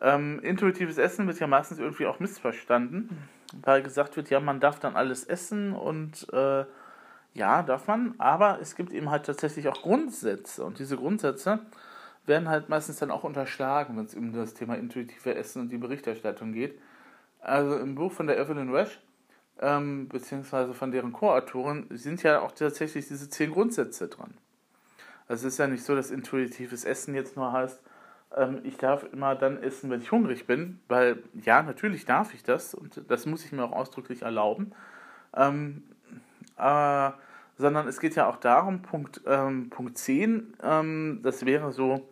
Ähm, 0.00 0.40
intuitives 0.42 0.98
Essen 0.98 1.28
wird 1.28 1.38
ja 1.38 1.46
meistens 1.46 1.78
irgendwie 1.78 2.06
auch 2.06 2.18
missverstanden, 2.18 3.28
weil 3.62 3.82
gesagt 3.82 4.16
wird, 4.16 4.28
ja, 4.28 4.40
man 4.40 4.58
darf 4.58 4.80
dann 4.80 4.96
alles 4.96 5.24
essen 5.24 5.72
und 5.72 6.26
äh, 6.32 6.64
ja, 7.34 7.62
darf 7.62 7.86
man, 7.86 8.14
aber 8.18 8.58
es 8.60 8.74
gibt 8.74 8.92
eben 8.92 9.10
halt 9.10 9.26
tatsächlich 9.26 9.68
auch 9.68 9.82
Grundsätze 9.82 10.64
und 10.64 10.80
diese 10.80 10.96
Grundsätze 10.96 11.60
werden 12.30 12.48
halt 12.48 12.70
meistens 12.70 12.96
dann 12.98 13.10
auch 13.10 13.24
unterschlagen, 13.24 13.98
wenn 13.98 14.06
es 14.06 14.14
um 14.14 14.32
das 14.32 14.54
Thema 14.54 14.76
intuitive 14.76 15.34
Essen 15.34 15.60
und 15.60 15.68
die 15.68 15.76
Berichterstattung 15.76 16.54
geht. 16.54 16.80
Also 17.40 17.76
im 17.76 17.94
Buch 17.94 18.12
von 18.12 18.26
der 18.26 18.38
Evelyn 18.38 18.72
Wesch, 18.72 18.98
ähm, 19.60 20.08
beziehungsweise 20.08 20.72
von 20.72 20.90
deren 20.90 21.12
Co-Autoren, 21.12 21.86
sind 21.90 22.22
ja 22.22 22.40
auch 22.40 22.52
tatsächlich 22.52 23.06
diese 23.08 23.28
zehn 23.28 23.50
Grundsätze 23.50 24.08
dran. 24.08 24.32
Also 25.28 25.46
es 25.46 25.54
ist 25.54 25.58
ja 25.58 25.66
nicht 25.66 25.84
so, 25.84 25.94
dass 25.94 26.10
intuitives 26.10 26.84
Essen 26.84 27.14
jetzt 27.14 27.36
nur 27.36 27.52
heißt, 27.52 27.82
ähm, 28.36 28.60
ich 28.64 28.78
darf 28.78 29.04
immer 29.12 29.34
dann 29.34 29.62
essen, 29.62 29.90
wenn 29.90 30.00
ich 30.00 30.10
hungrig 30.12 30.46
bin, 30.46 30.80
weil 30.88 31.22
ja, 31.44 31.62
natürlich 31.62 32.06
darf 32.06 32.32
ich 32.32 32.42
das 32.42 32.74
und 32.74 33.02
das 33.08 33.26
muss 33.26 33.44
ich 33.44 33.52
mir 33.52 33.64
auch 33.64 33.72
ausdrücklich 33.72 34.22
erlauben. 34.22 34.72
Ähm, 35.36 35.82
äh, 36.56 37.10
sondern 37.60 37.88
es 37.88 38.00
geht 38.00 38.16
ja 38.16 38.26
auch 38.26 38.36
darum, 38.36 38.82
Punkt, 38.82 39.20
ähm, 39.26 39.70
Punkt 39.70 39.98
10, 39.98 40.54
ähm, 40.62 41.20
das 41.22 41.44
wäre 41.44 41.72
so, 41.72 42.08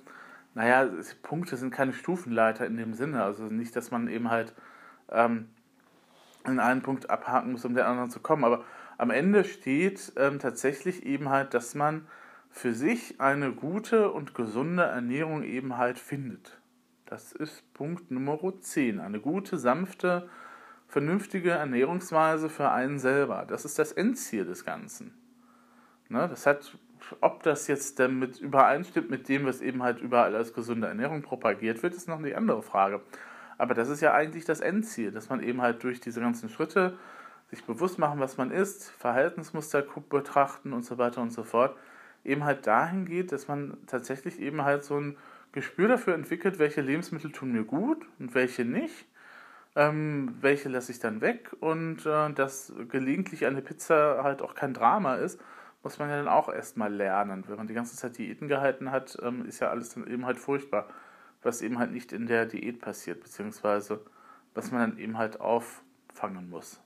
naja, 0.59 0.91
Punkte 1.23 1.57
sind 1.57 1.71
keine 1.71 1.93
Stufenleiter 1.93 2.67
in 2.67 2.77
dem 2.77 2.93
Sinne. 2.93 3.23
Also 3.23 3.45
nicht, 3.45 3.77
dass 3.77 3.93
man 3.93 4.09
eben 4.09 4.29
halt 4.29 4.55
ähm, 5.09 5.51
in 6.45 6.59
einen 6.59 6.83
Punkt 6.83 7.11
abhaken 7.11 7.53
muss, 7.53 7.65
um 7.65 7.75
den 7.75 7.85
anderen 7.85 8.11
zu 8.11 8.19
kommen. 8.19 8.43
Aber 8.43 8.65
am 8.97 9.11
Ende 9.11 9.45
steht 9.45 10.13
ähm, 10.17 10.41
tatsächlich 10.41 11.07
eben 11.07 11.29
halt, 11.29 11.55
dass 11.55 11.77
man 11.77 12.09
für 12.51 12.75
sich 12.75 13.21
eine 13.21 13.53
gute 13.53 14.11
und 14.11 14.35
gesunde 14.35 14.83
Ernährung 14.83 15.45
eben 15.45 15.77
halt 15.77 15.97
findet. 15.97 16.61
Das 17.07 17.31
ist 17.31 17.73
Punkt 17.73 18.11
Nummer 18.11 18.41
10. 18.61 18.99
Eine 18.99 19.21
gute, 19.21 19.59
sanfte, 19.59 20.29
vernünftige 20.89 21.53
Ernährungsweise 21.53 22.49
für 22.49 22.73
einen 22.73 22.99
selber. 22.99 23.45
Das 23.47 23.65
ist 23.65 23.79
das 23.79 23.93
Endziel 23.93 24.45
des 24.45 24.65
Ganzen. 24.65 25.15
Ne, 26.09 26.27
das 26.29 26.47
hat 26.47 26.77
ob 27.21 27.43
das 27.43 27.67
jetzt 27.67 27.99
damit 27.99 28.41
übereinstimmt 28.41 29.11
mit 29.11 29.29
dem, 29.29 29.47
was 29.47 29.61
eben 29.61 29.83
halt 29.83 30.01
überall 30.01 30.35
als 30.35 30.53
gesunde 30.53 30.89
Ernährung 30.89 31.23
propagiert 31.23 31.83
wird, 31.83 31.95
ist 31.95 32.09
noch 32.09 32.19
eine 32.19 32.37
andere 32.37 32.63
Frage. 32.63 33.01
Aber 33.59 33.75
das 33.75 33.89
ist 33.89 34.01
ja 34.01 34.15
eigentlich 34.15 34.45
das 34.45 34.61
Endziel, 34.61 35.11
dass 35.11 35.29
man 35.29 35.43
eben 35.43 35.61
halt 35.61 35.83
durch 35.83 36.01
diese 36.01 36.21
ganzen 36.21 36.49
Schritte 36.49 36.97
sich 37.51 37.65
bewusst 37.65 37.99
machen, 37.99 38.21
was 38.21 38.37
man 38.37 38.51
isst, 38.51 38.91
Verhaltensmuster 38.91 39.85
betrachten 40.09 40.73
und 40.73 40.85
so 40.85 40.99
weiter 40.99 41.23
und 41.23 41.33
so 41.33 41.43
fort, 41.43 41.77
eben 42.25 42.45
halt 42.45 42.67
dahin 42.67 43.07
geht, 43.07 43.33
dass 43.33 43.49
man 43.49 43.77
tatsächlich 43.87 44.39
eben 44.39 44.63
halt 44.63 44.85
so 44.85 44.99
ein 45.01 45.17
Gespür 45.53 45.89
dafür 45.89 46.15
entwickelt, 46.15 46.59
welche 46.59 46.83
Lebensmittel 46.83 47.33
tun 47.33 47.53
mir 47.53 47.65
gut 47.65 48.07
und 48.19 48.35
welche 48.35 48.65
nicht, 48.65 49.07
ähm, 49.77 50.37
welche 50.41 50.69
lasse 50.69 50.93
ich 50.93 50.99
dann 50.99 51.21
weg 51.21 51.51
und 51.61 52.05
äh, 52.05 52.33
dass 52.33 52.73
gelegentlich 52.89 53.47
eine 53.47 53.63
Pizza 53.63 54.23
halt 54.23 54.43
auch 54.43 54.55
kein 54.55 54.75
Drama 54.75 55.15
ist, 55.15 55.41
muss 55.89 55.99
man 55.99 56.11
ja 56.11 56.19
dann 56.19 56.29
auch 56.29 56.51
erstmal 56.51 56.93
lernen. 56.93 57.45
Wenn 57.47 57.57
man 57.57 57.67
die 57.67 57.73
ganze 57.73 57.97
Zeit 57.97 58.19
Diäten 58.19 58.47
gehalten 58.47 58.91
hat, 58.91 59.17
ähm, 59.23 59.47
ist 59.47 59.61
ja 59.61 59.71
alles 59.71 59.95
dann 59.95 60.07
eben 60.07 60.27
halt 60.27 60.37
furchtbar, 60.37 60.87
was 61.43 61.63
eben 61.63 61.79
halt 61.79 61.93
nicht 61.93 62.13
in 62.13 62.27
der 62.27 62.45
Diät 62.45 62.79
passiert, 62.79 63.23
beziehungsweise 63.23 64.05
was 64.53 64.71
man 64.71 64.83
dann 64.83 64.99
eben 64.99 65.17
halt 65.17 65.41
auffangen 65.41 66.51
muss. 66.51 66.79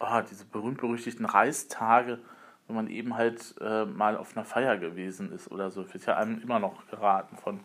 Oh, 0.00 0.22
diese 0.30 0.46
berühmt-berüchtigten 0.46 1.26
Reistage, 1.26 2.20
wenn 2.66 2.76
man 2.76 2.86
eben 2.86 3.16
halt 3.16 3.54
äh, 3.60 3.84
mal 3.84 4.16
auf 4.16 4.34
einer 4.34 4.46
Feier 4.46 4.78
gewesen 4.78 5.30
ist 5.30 5.50
oder 5.50 5.70
so, 5.70 5.92
wird 5.92 6.06
ja 6.06 6.16
einem 6.16 6.40
immer 6.40 6.58
noch 6.58 6.86
geraten 6.86 7.36
von, 7.36 7.60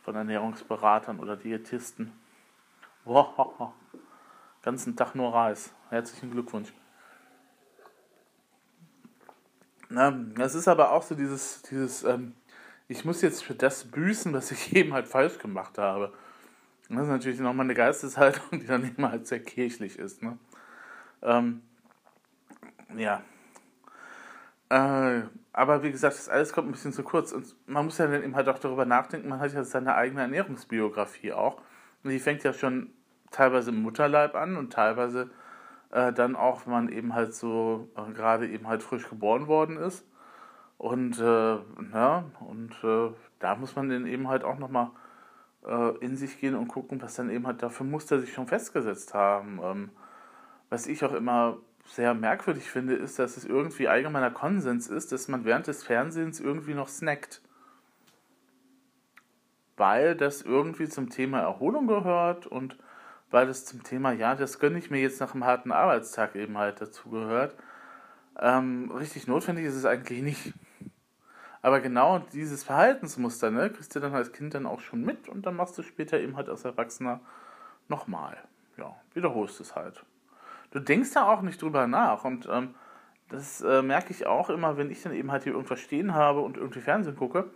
von 0.00 0.16
Ernährungsberatern 0.16 1.20
oder 1.20 1.36
Diätisten. 1.36 2.10
Wow, 3.04 3.72
ganzen 4.62 4.96
Tag 4.96 5.14
nur 5.14 5.32
Reis. 5.32 5.72
Herzlichen 5.90 6.32
Glückwunsch. 6.32 6.72
Na, 9.92 10.10
das 10.10 10.54
ist 10.54 10.68
aber 10.68 10.92
auch 10.92 11.02
so 11.02 11.14
dieses, 11.14 11.60
dieses 11.62 12.02
ähm, 12.02 12.32
ich 12.88 13.04
muss 13.04 13.20
jetzt 13.20 13.44
für 13.44 13.54
das 13.54 13.84
büßen, 13.84 14.32
was 14.32 14.50
ich 14.50 14.74
eben 14.76 14.94
halt 14.94 15.06
falsch 15.06 15.38
gemacht 15.38 15.76
habe. 15.78 16.12
Das 16.88 17.02
ist 17.02 17.08
natürlich 17.08 17.40
nochmal 17.40 17.66
eine 17.66 17.74
Geisteshaltung, 17.74 18.60
die 18.60 18.66
dann 18.66 18.86
eben 18.86 19.06
halt 19.06 19.26
sehr 19.26 19.40
kirchlich 19.40 19.98
ist. 19.98 20.22
Ne? 20.22 20.38
Ähm, 21.22 21.62
ja. 22.96 23.22
Äh, 24.70 25.22
aber 25.52 25.82
wie 25.82 25.90
gesagt, 25.90 26.16
das 26.16 26.28
alles 26.28 26.52
kommt 26.52 26.68
ein 26.68 26.72
bisschen 26.72 26.92
zu 26.92 27.02
kurz. 27.02 27.32
Und 27.32 27.54
man 27.66 27.84
muss 27.84 27.98
ja 27.98 28.06
dann 28.06 28.22
eben 28.22 28.34
halt 28.34 28.48
auch 28.48 28.58
darüber 28.58 28.86
nachdenken, 28.86 29.28
man 29.28 29.40
hat 29.40 29.52
ja 29.52 29.62
seine 29.64 29.94
eigene 29.94 30.22
Ernährungsbiografie 30.22 31.32
auch. 31.32 31.60
Und 32.02 32.10
die 32.10 32.18
fängt 32.18 32.44
ja 32.44 32.54
schon 32.54 32.90
teilweise 33.30 33.70
im 33.70 33.82
Mutterleib 33.82 34.34
an 34.34 34.56
und 34.56 34.72
teilweise 34.72 35.30
äh, 35.92 36.12
dann 36.12 36.34
auch, 36.36 36.66
wenn 36.66 36.72
man 36.72 36.88
eben 36.88 37.14
halt 37.14 37.34
so 37.34 37.88
äh, 37.96 38.12
gerade 38.12 38.48
eben 38.48 38.66
halt 38.66 38.82
frisch 38.82 39.08
geboren 39.08 39.46
worden 39.46 39.76
ist. 39.76 40.04
Und 40.78 41.20
äh, 41.20 41.58
ja, 41.92 42.24
und 42.40 42.72
äh, 42.82 43.12
da 43.38 43.54
muss 43.54 43.76
man 43.76 43.88
dann 43.88 44.06
eben 44.06 44.26
halt 44.28 44.42
auch 44.42 44.58
nochmal 44.58 44.90
äh, 45.64 45.96
in 45.98 46.16
sich 46.16 46.40
gehen 46.40 46.56
und 46.56 46.68
gucken, 46.68 47.00
was 47.00 47.14
dann 47.14 47.30
eben 47.30 47.46
halt 47.46 47.62
dafür 47.62 47.86
Muster 47.86 48.20
sich 48.20 48.32
schon 48.32 48.48
festgesetzt 48.48 49.14
haben. 49.14 49.60
Ähm, 49.62 49.90
was 50.70 50.86
ich 50.86 51.04
auch 51.04 51.12
immer 51.12 51.58
sehr 51.86 52.14
merkwürdig 52.14 52.70
finde, 52.70 52.94
ist, 52.94 53.18
dass 53.18 53.36
es 53.36 53.44
irgendwie 53.44 53.88
allgemeiner 53.88 54.30
Konsens 54.30 54.88
ist, 54.88 55.12
dass 55.12 55.28
man 55.28 55.44
während 55.44 55.66
des 55.66 55.84
Fernsehens 55.84 56.40
irgendwie 56.40 56.74
noch 56.74 56.88
snackt. 56.88 57.42
Weil 59.76 60.16
das 60.16 60.42
irgendwie 60.42 60.88
zum 60.88 61.10
Thema 61.10 61.40
Erholung 61.40 61.86
gehört 61.86 62.46
und 62.46 62.78
weil 63.32 63.48
es 63.48 63.64
zum 63.64 63.82
Thema, 63.82 64.12
ja, 64.12 64.34
das 64.34 64.58
gönne 64.58 64.78
ich 64.78 64.90
mir 64.90 65.00
jetzt 65.00 65.20
nach 65.20 65.34
einem 65.34 65.44
harten 65.44 65.72
Arbeitstag 65.72 66.36
eben 66.36 66.58
halt 66.58 66.80
dazu 66.80 67.10
gehört. 67.10 67.56
Ähm, 68.38 68.90
richtig 68.92 69.26
notwendig 69.26 69.64
ist 69.64 69.74
es 69.74 69.84
eigentlich 69.84 70.22
nicht. 70.22 70.54
Aber 71.62 71.80
genau 71.80 72.18
dieses 72.18 72.64
Verhaltensmuster, 72.64 73.50
ne, 73.50 73.70
kriegst 73.70 73.94
du 73.94 74.00
dann 74.00 74.14
als 74.14 74.32
Kind 74.32 74.54
dann 74.54 74.66
auch 74.66 74.80
schon 74.80 75.02
mit 75.02 75.28
und 75.28 75.46
dann 75.46 75.56
machst 75.56 75.78
du 75.78 75.82
später 75.82 76.18
eben 76.18 76.36
halt 76.36 76.48
als 76.48 76.64
Erwachsener 76.64 77.20
nochmal. 77.88 78.36
Ja, 78.76 78.96
wiederholst 79.14 79.60
es 79.60 79.76
halt. 79.76 80.04
Du 80.70 80.80
denkst 80.80 81.12
da 81.14 81.26
auch 81.26 81.42
nicht 81.42 81.60
drüber 81.62 81.86
nach 81.86 82.24
und 82.24 82.48
ähm, 82.50 82.74
das 83.28 83.60
äh, 83.60 83.82
merke 83.82 84.12
ich 84.12 84.26
auch 84.26 84.50
immer, 84.50 84.76
wenn 84.76 84.90
ich 84.90 85.02
dann 85.02 85.14
eben 85.14 85.30
halt 85.30 85.44
hier 85.44 85.52
irgendwas 85.52 85.80
stehen 85.80 86.14
habe 86.14 86.40
und 86.40 86.56
irgendwie 86.56 86.80
Fernsehen 86.80 87.16
gucke, 87.16 87.50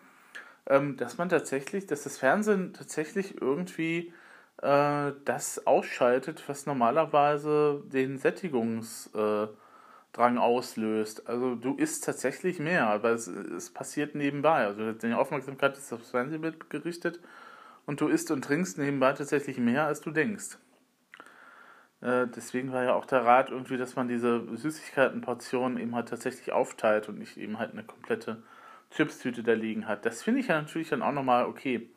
ähm, 0.67 0.97
dass 0.97 1.19
man 1.19 1.29
tatsächlich, 1.29 1.87
dass 1.87 2.05
das 2.05 2.17
Fernsehen 2.17 2.73
tatsächlich 2.73 3.41
irgendwie 3.41 4.13
äh, 4.63 5.13
das 5.25 5.67
ausschaltet, 5.67 6.43
was 6.49 6.67
normalerweise 6.67 7.83
den 7.87 8.19
Sättigungsdrang 8.19 9.57
äh, 10.37 10.39
auslöst. 10.39 11.29
Also 11.29 11.55
du 11.55 11.75
isst 11.75 12.05
tatsächlich 12.05 12.59
mehr, 12.59 12.87
aber 12.87 13.11
es, 13.11 13.27
es 13.27 13.71
passiert 13.71 14.15
nebenbei. 14.15 14.67
Also 14.67 14.93
deine 14.93 15.19
Aufmerksamkeit 15.19 15.77
ist 15.77 15.93
aufs 15.93 16.11
Fernsehbild 16.11 16.71
gerichtet 16.71 17.21
und 17.87 18.01
du 18.01 18.09
isst 18.09 18.31
und 18.31 18.43
trinkst 18.43 18.79
nebenbei 18.79 19.13
tatsächlich 19.13 19.59
mehr, 19.59 19.87
als 19.87 20.01
du 20.01 20.11
denkst. 20.11 20.59
Äh, 22.01 22.27
deswegen 22.29 22.73
war 22.73 22.85
ja 22.85 22.95
auch 22.95 23.07
der 23.07 23.25
Rat 23.25 23.51
irgendwie, 23.51 23.77
dass 23.77 23.97
man 23.97 24.09
diese 24.09 24.45
Süßigkeitenportionen 24.57 25.79
eben 25.79 25.95
halt 25.95 26.09
tatsächlich 26.09 26.53
aufteilt 26.53 27.09
und 27.09 27.19
nicht 27.19 27.37
eben 27.37 27.59
halt 27.59 27.73
eine 27.73 27.85
komplette 27.85 28.43
Chipstüte 28.91 29.43
da 29.43 29.53
liegen 29.53 29.89
hat. 29.89 30.07
Das 30.07 30.23
finde 30.23 30.41
ich 30.41 30.49
ja 30.49 30.61
natürlich 30.61 30.89
dann 30.89 31.03
auch 31.03 31.13
nochmal 31.13 31.47
okay. 31.47 31.91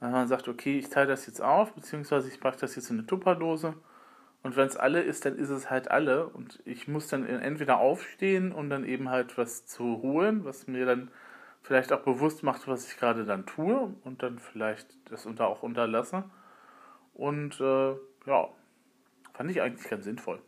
Wenn 0.00 0.12
man 0.12 0.28
sagt, 0.28 0.48
okay, 0.48 0.78
ich 0.78 0.88
teile 0.88 1.08
das 1.08 1.26
jetzt 1.26 1.42
auf, 1.42 1.74
beziehungsweise 1.74 2.28
ich 2.28 2.40
packe 2.40 2.58
das 2.58 2.74
jetzt 2.74 2.90
in 2.90 2.98
eine 2.98 3.06
Tupperdose. 3.06 3.74
Und 4.42 4.56
wenn 4.56 4.66
es 4.66 4.76
alle 4.76 5.02
ist, 5.02 5.26
dann 5.26 5.36
ist 5.36 5.50
es 5.50 5.68
halt 5.68 5.90
alle. 5.90 6.26
Und 6.26 6.60
ich 6.64 6.88
muss 6.88 7.08
dann 7.08 7.26
entweder 7.26 7.78
aufstehen, 7.78 8.52
um 8.52 8.70
dann 8.70 8.84
eben 8.84 9.10
halt 9.10 9.36
was 9.36 9.66
zu 9.66 10.00
holen, 10.00 10.44
was 10.44 10.66
mir 10.66 10.86
dann 10.86 11.10
vielleicht 11.62 11.92
auch 11.92 12.00
bewusst 12.00 12.42
macht, 12.42 12.66
was 12.66 12.90
ich 12.90 12.96
gerade 12.96 13.24
dann 13.24 13.44
tue 13.44 13.94
und 14.02 14.22
dann 14.22 14.38
vielleicht 14.38 14.86
das 15.10 15.26
unter 15.26 15.46
auch 15.46 15.62
unterlasse. 15.62 16.24
Und 17.12 17.60
äh, 17.60 17.90
ja, 18.26 18.48
fand 19.34 19.50
ich 19.50 19.60
eigentlich 19.60 19.88
ganz 19.88 20.04
sinnvoll. 20.04 20.40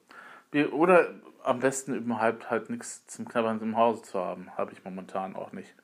Oder 0.73 1.11
am 1.43 1.61
besten 1.61 1.95
überhaupt 1.95 2.51
halt 2.51 2.71
nichts 2.71 3.07
zum 3.07 3.29
Knabbern 3.29 3.61
im 3.61 3.77
Hause 3.77 4.03
zu 4.03 4.19
haben. 4.19 4.57
Habe 4.57 4.73
ich 4.73 4.85
momentan 4.85 5.37
auch 5.37 5.53
nicht. 5.53 5.75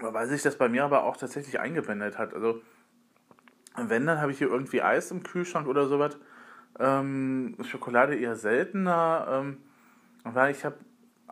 Weil 0.00 0.28
sich 0.28 0.42
das 0.42 0.56
bei 0.56 0.68
mir 0.68 0.84
aber 0.84 1.04
auch 1.04 1.16
tatsächlich 1.16 1.60
eingewendet 1.60 2.18
hat. 2.18 2.34
Also, 2.34 2.60
wenn, 3.76 4.06
dann 4.06 4.20
habe 4.20 4.32
ich 4.32 4.38
hier 4.38 4.48
irgendwie 4.48 4.82
Eis 4.82 5.10
im 5.10 5.22
Kühlschrank 5.22 5.66
oder 5.66 5.86
sowas. 5.86 6.16
Ähm, 6.78 7.56
Schokolade 7.62 8.16
eher 8.16 8.36
seltener. 8.36 9.26
Ähm, 9.30 9.58
weil 10.24 10.50
ich 10.50 10.64
habe 10.64 10.76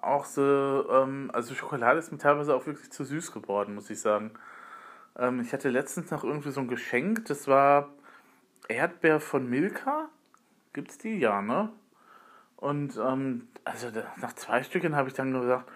auch 0.00 0.24
so, 0.24 0.42
ähm, 0.90 1.30
also 1.32 1.54
Schokolade 1.54 1.98
ist 1.98 2.12
mir 2.12 2.18
teilweise 2.18 2.54
auch 2.54 2.66
wirklich 2.66 2.90
zu 2.90 3.04
süß 3.04 3.32
geworden, 3.32 3.74
muss 3.74 3.90
ich 3.90 4.00
sagen. 4.00 4.32
Ähm, 5.18 5.40
ich 5.40 5.52
hatte 5.52 5.68
letztens 5.68 6.10
noch 6.10 6.24
irgendwie 6.24 6.50
so 6.50 6.60
ein 6.60 6.68
Geschenk, 6.68 7.24
das 7.26 7.48
war 7.48 7.88
Erdbeer 8.68 9.20
von 9.20 9.48
Milka. 9.48 10.08
Gibt's 10.72 10.98
die? 10.98 11.18
Ja, 11.18 11.42
ne? 11.42 11.70
Und 12.56 12.96
ähm, 12.96 13.48
also 13.64 13.88
nach 14.20 14.34
zwei 14.34 14.62
Stücken 14.62 14.96
habe 14.96 15.08
ich 15.08 15.14
dann 15.14 15.32
gesagt, 15.32 15.70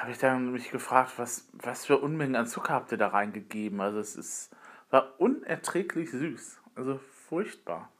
habe 0.00 0.12
ich 0.12 0.18
dann 0.18 0.52
mich 0.52 0.70
gefragt, 0.70 1.12
was, 1.18 1.46
was 1.52 1.84
für 1.84 1.98
Unmengen 1.98 2.34
an 2.34 2.46
Zucker 2.46 2.72
habt 2.72 2.90
ihr 2.90 2.96
da 2.96 3.08
reingegeben? 3.08 3.82
Also 3.82 3.98
es 3.98 4.16
ist, 4.16 4.56
war 4.88 5.20
unerträglich 5.20 6.10
süß. 6.10 6.58
Also 6.74 6.98
furchtbar. 7.28 7.92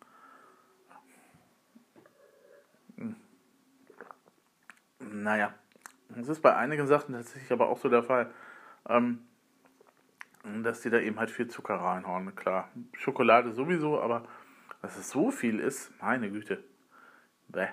Hm. 2.97 3.16
Naja, 4.99 5.52
das 6.09 6.28
ist 6.28 6.40
bei 6.40 6.57
einigen 6.57 6.87
Sachen 6.87 7.14
tatsächlich 7.14 7.52
aber 7.52 7.69
auch 7.69 7.76
so 7.76 7.90
der 7.90 8.02
Fall, 8.02 8.33
ähm, 8.88 9.26
dass 10.62 10.80
die 10.80 10.88
da 10.88 11.00
eben 11.00 11.19
halt 11.19 11.30
viel 11.30 11.49
Zucker 11.49 11.75
reinhauen. 11.75 12.35
Klar, 12.35 12.71
Schokolade 12.95 13.52
sowieso, 13.52 14.00
aber 14.00 14.26
dass 14.80 14.97
es 14.97 15.11
so 15.11 15.30
viel 15.30 15.61
ist, 15.61 15.92
meine 16.00 16.30
Güte. 16.30 16.64
Bäh. 17.49 17.69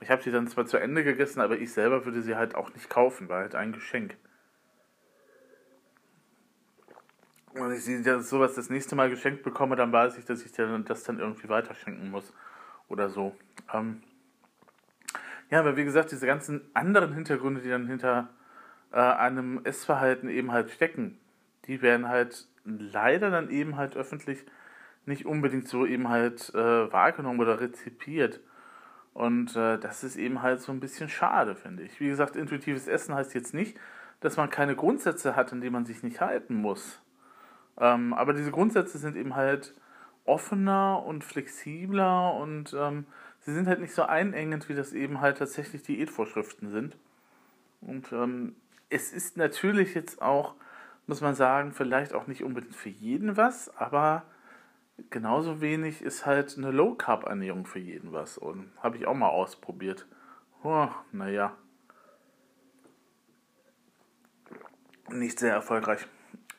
Ich 0.00 0.10
habe 0.10 0.22
sie 0.22 0.30
dann 0.30 0.48
zwar 0.48 0.66
zu 0.66 0.76
Ende 0.76 1.04
gegessen, 1.04 1.40
aber 1.40 1.56
ich 1.56 1.72
selber 1.72 2.04
würde 2.04 2.22
sie 2.22 2.36
halt 2.36 2.54
auch 2.54 2.72
nicht 2.74 2.90
kaufen, 2.90 3.28
war 3.28 3.40
halt 3.40 3.54
ein 3.54 3.72
Geschenk. 3.72 4.16
Wenn 7.52 7.72
ich 7.72 7.84
sie 7.84 8.02
sowas 8.02 8.54
das 8.54 8.68
nächste 8.68 8.96
Mal 8.96 9.08
geschenkt 9.08 9.44
bekomme, 9.44 9.76
dann 9.76 9.92
weiß 9.92 10.18
ich, 10.18 10.24
dass 10.24 10.44
ich 10.44 10.52
das 10.52 11.04
dann 11.04 11.20
irgendwie 11.20 11.48
weiterschenken 11.48 12.10
muss. 12.10 12.32
Oder 12.88 13.08
so. 13.08 13.34
Ähm 13.72 14.02
ja, 15.50 15.60
aber 15.60 15.76
wie 15.76 15.84
gesagt, 15.84 16.10
diese 16.10 16.26
ganzen 16.26 16.62
anderen 16.74 17.12
Hintergründe, 17.12 17.60
die 17.60 17.68
dann 17.68 17.86
hinter 17.86 18.28
äh, 18.90 18.96
einem 18.96 19.60
Essverhalten 19.64 20.28
eben 20.28 20.50
halt 20.50 20.70
stecken, 20.70 21.18
die 21.66 21.80
werden 21.80 22.08
halt 22.08 22.48
leider 22.64 23.30
dann 23.30 23.50
eben 23.50 23.76
halt 23.76 23.96
öffentlich 23.96 24.44
nicht 25.06 25.26
unbedingt 25.26 25.68
so 25.68 25.86
eben 25.86 26.08
halt 26.08 26.52
äh, 26.54 26.92
wahrgenommen 26.92 27.40
oder 27.40 27.60
rezipiert. 27.60 28.40
Und 29.14 29.54
äh, 29.54 29.78
das 29.78 30.02
ist 30.02 30.16
eben 30.16 30.42
halt 30.42 30.60
so 30.60 30.72
ein 30.72 30.80
bisschen 30.80 31.08
schade, 31.08 31.54
finde 31.54 31.84
ich. 31.84 32.00
Wie 32.00 32.08
gesagt, 32.08 32.34
intuitives 32.34 32.88
Essen 32.88 33.14
heißt 33.14 33.32
jetzt 33.34 33.54
nicht, 33.54 33.78
dass 34.20 34.36
man 34.36 34.50
keine 34.50 34.74
Grundsätze 34.74 35.36
hat, 35.36 35.52
an 35.52 35.60
die 35.60 35.70
man 35.70 35.86
sich 35.86 36.02
nicht 36.02 36.20
halten 36.20 36.56
muss. 36.56 37.00
Ähm, 37.78 38.12
aber 38.12 38.32
diese 38.32 38.50
Grundsätze 38.50 38.98
sind 38.98 39.16
eben 39.16 39.36
halt 39.36 39.74
offener 40.24 41.02
und 41.04 41.22
flexibler 41.22 42.34
und 42.34 42.74
ähm, 42.76 43.06
sie 43.40 43.52
sind 43.52 43.68
halt 43.68 43.80
nicht 43.80 43.94
so 43.94 44.02
einengend, 44.02 44.68
wie 44.68 44.74
das 44.74 44.92
eben 44.92 45.20
halt 45.20 45.38
tatsächlich 45.38 45.82
Diätvorschriften 45.82 46.70
sind. 46.70 46.96
Und 47.80 48.12
ähm, 48.12 48.56
es 48.88 49.12
ist 49.12 49.36
natürlich 49.36 49.94
jetzt 49.94 50.22
auch, 50.22 50.54
muss 51.06 51.20
man 51.20 51.34
sagen, 51.34 51.72
vielleicht 51.72 52.14
auch 52.14 52.26
nicht 52.26 52.42
unbedingt 52.42 52.74
für 52.74 52.88
jeden 52.88 53.36
was, 53.36 53.76
aber 53.76 54.24
genauso 55.10 55.60
wenig 55.60 56.02
ist 56.02 56.26
halt 56.26 56.56
eine 56.56 56.70
Low-Carb-Ernährung 56.70 57.66
für 57.66 57.78
jeden 57.78 58.12
was. 58.12 58.38
Und 58.38 58.70
habe 58.82 58.96
ich 58.96 59.06
auch 59.06 59.14
mal 59.14 59.28
ausprobiert. 59.28 60.06
Oh, 60.62 60.88
naja. 61.12 61.56
Nicht 65.10 65.38
sehr 65.38 65.52
erfolgreich. 65.52 66.06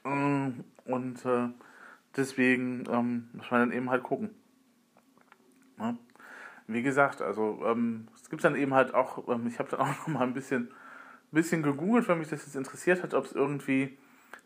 Mm, 0.03 0.61
und 0.85 1.25
äh, 1.25 1.49
deswegen 2.15 2.83
ähm, 2.89 3.29
muss 3.33 3.50
man 3.50 3.61
dann 3.61 3.71
eben 3.71 3.89
halt 3.89 4.03
gucken. 4.03 4.29
Ja. 5.79 5.98
Wie 6.67 6.81
gesagt, 6.81 7.21
also 7.21 7.61
ähm, 7.65 8.07
es 8.15 8.29
gibt 8.29 8.43
dann 8.43 8.55
eben 8.55 8.74
halt 8.74 8.93
auch, 8.93 9.27
ähm, 9.27 9.48
ich 9.48 9.59
habe 9.59 9.69
dann 9.69 9.81
auch 9.81 9.87
noch 9.87 10.07
mal 10.07 10.24
ein 10.24 10.33
bisschen, 10.33 10.71
bisschen 11.31 11.63
gegoogelt, 11.63 12.07
weil 12.07 12.15
mich 12.15 12.29
das 12.29 12.45
jetzt 12.45 12.55
interessiert 12.55 13.03
hat, 13.03 13.13
ob 13.13 13.25
es 13.25 13.33
irgendwie 13.33 13.98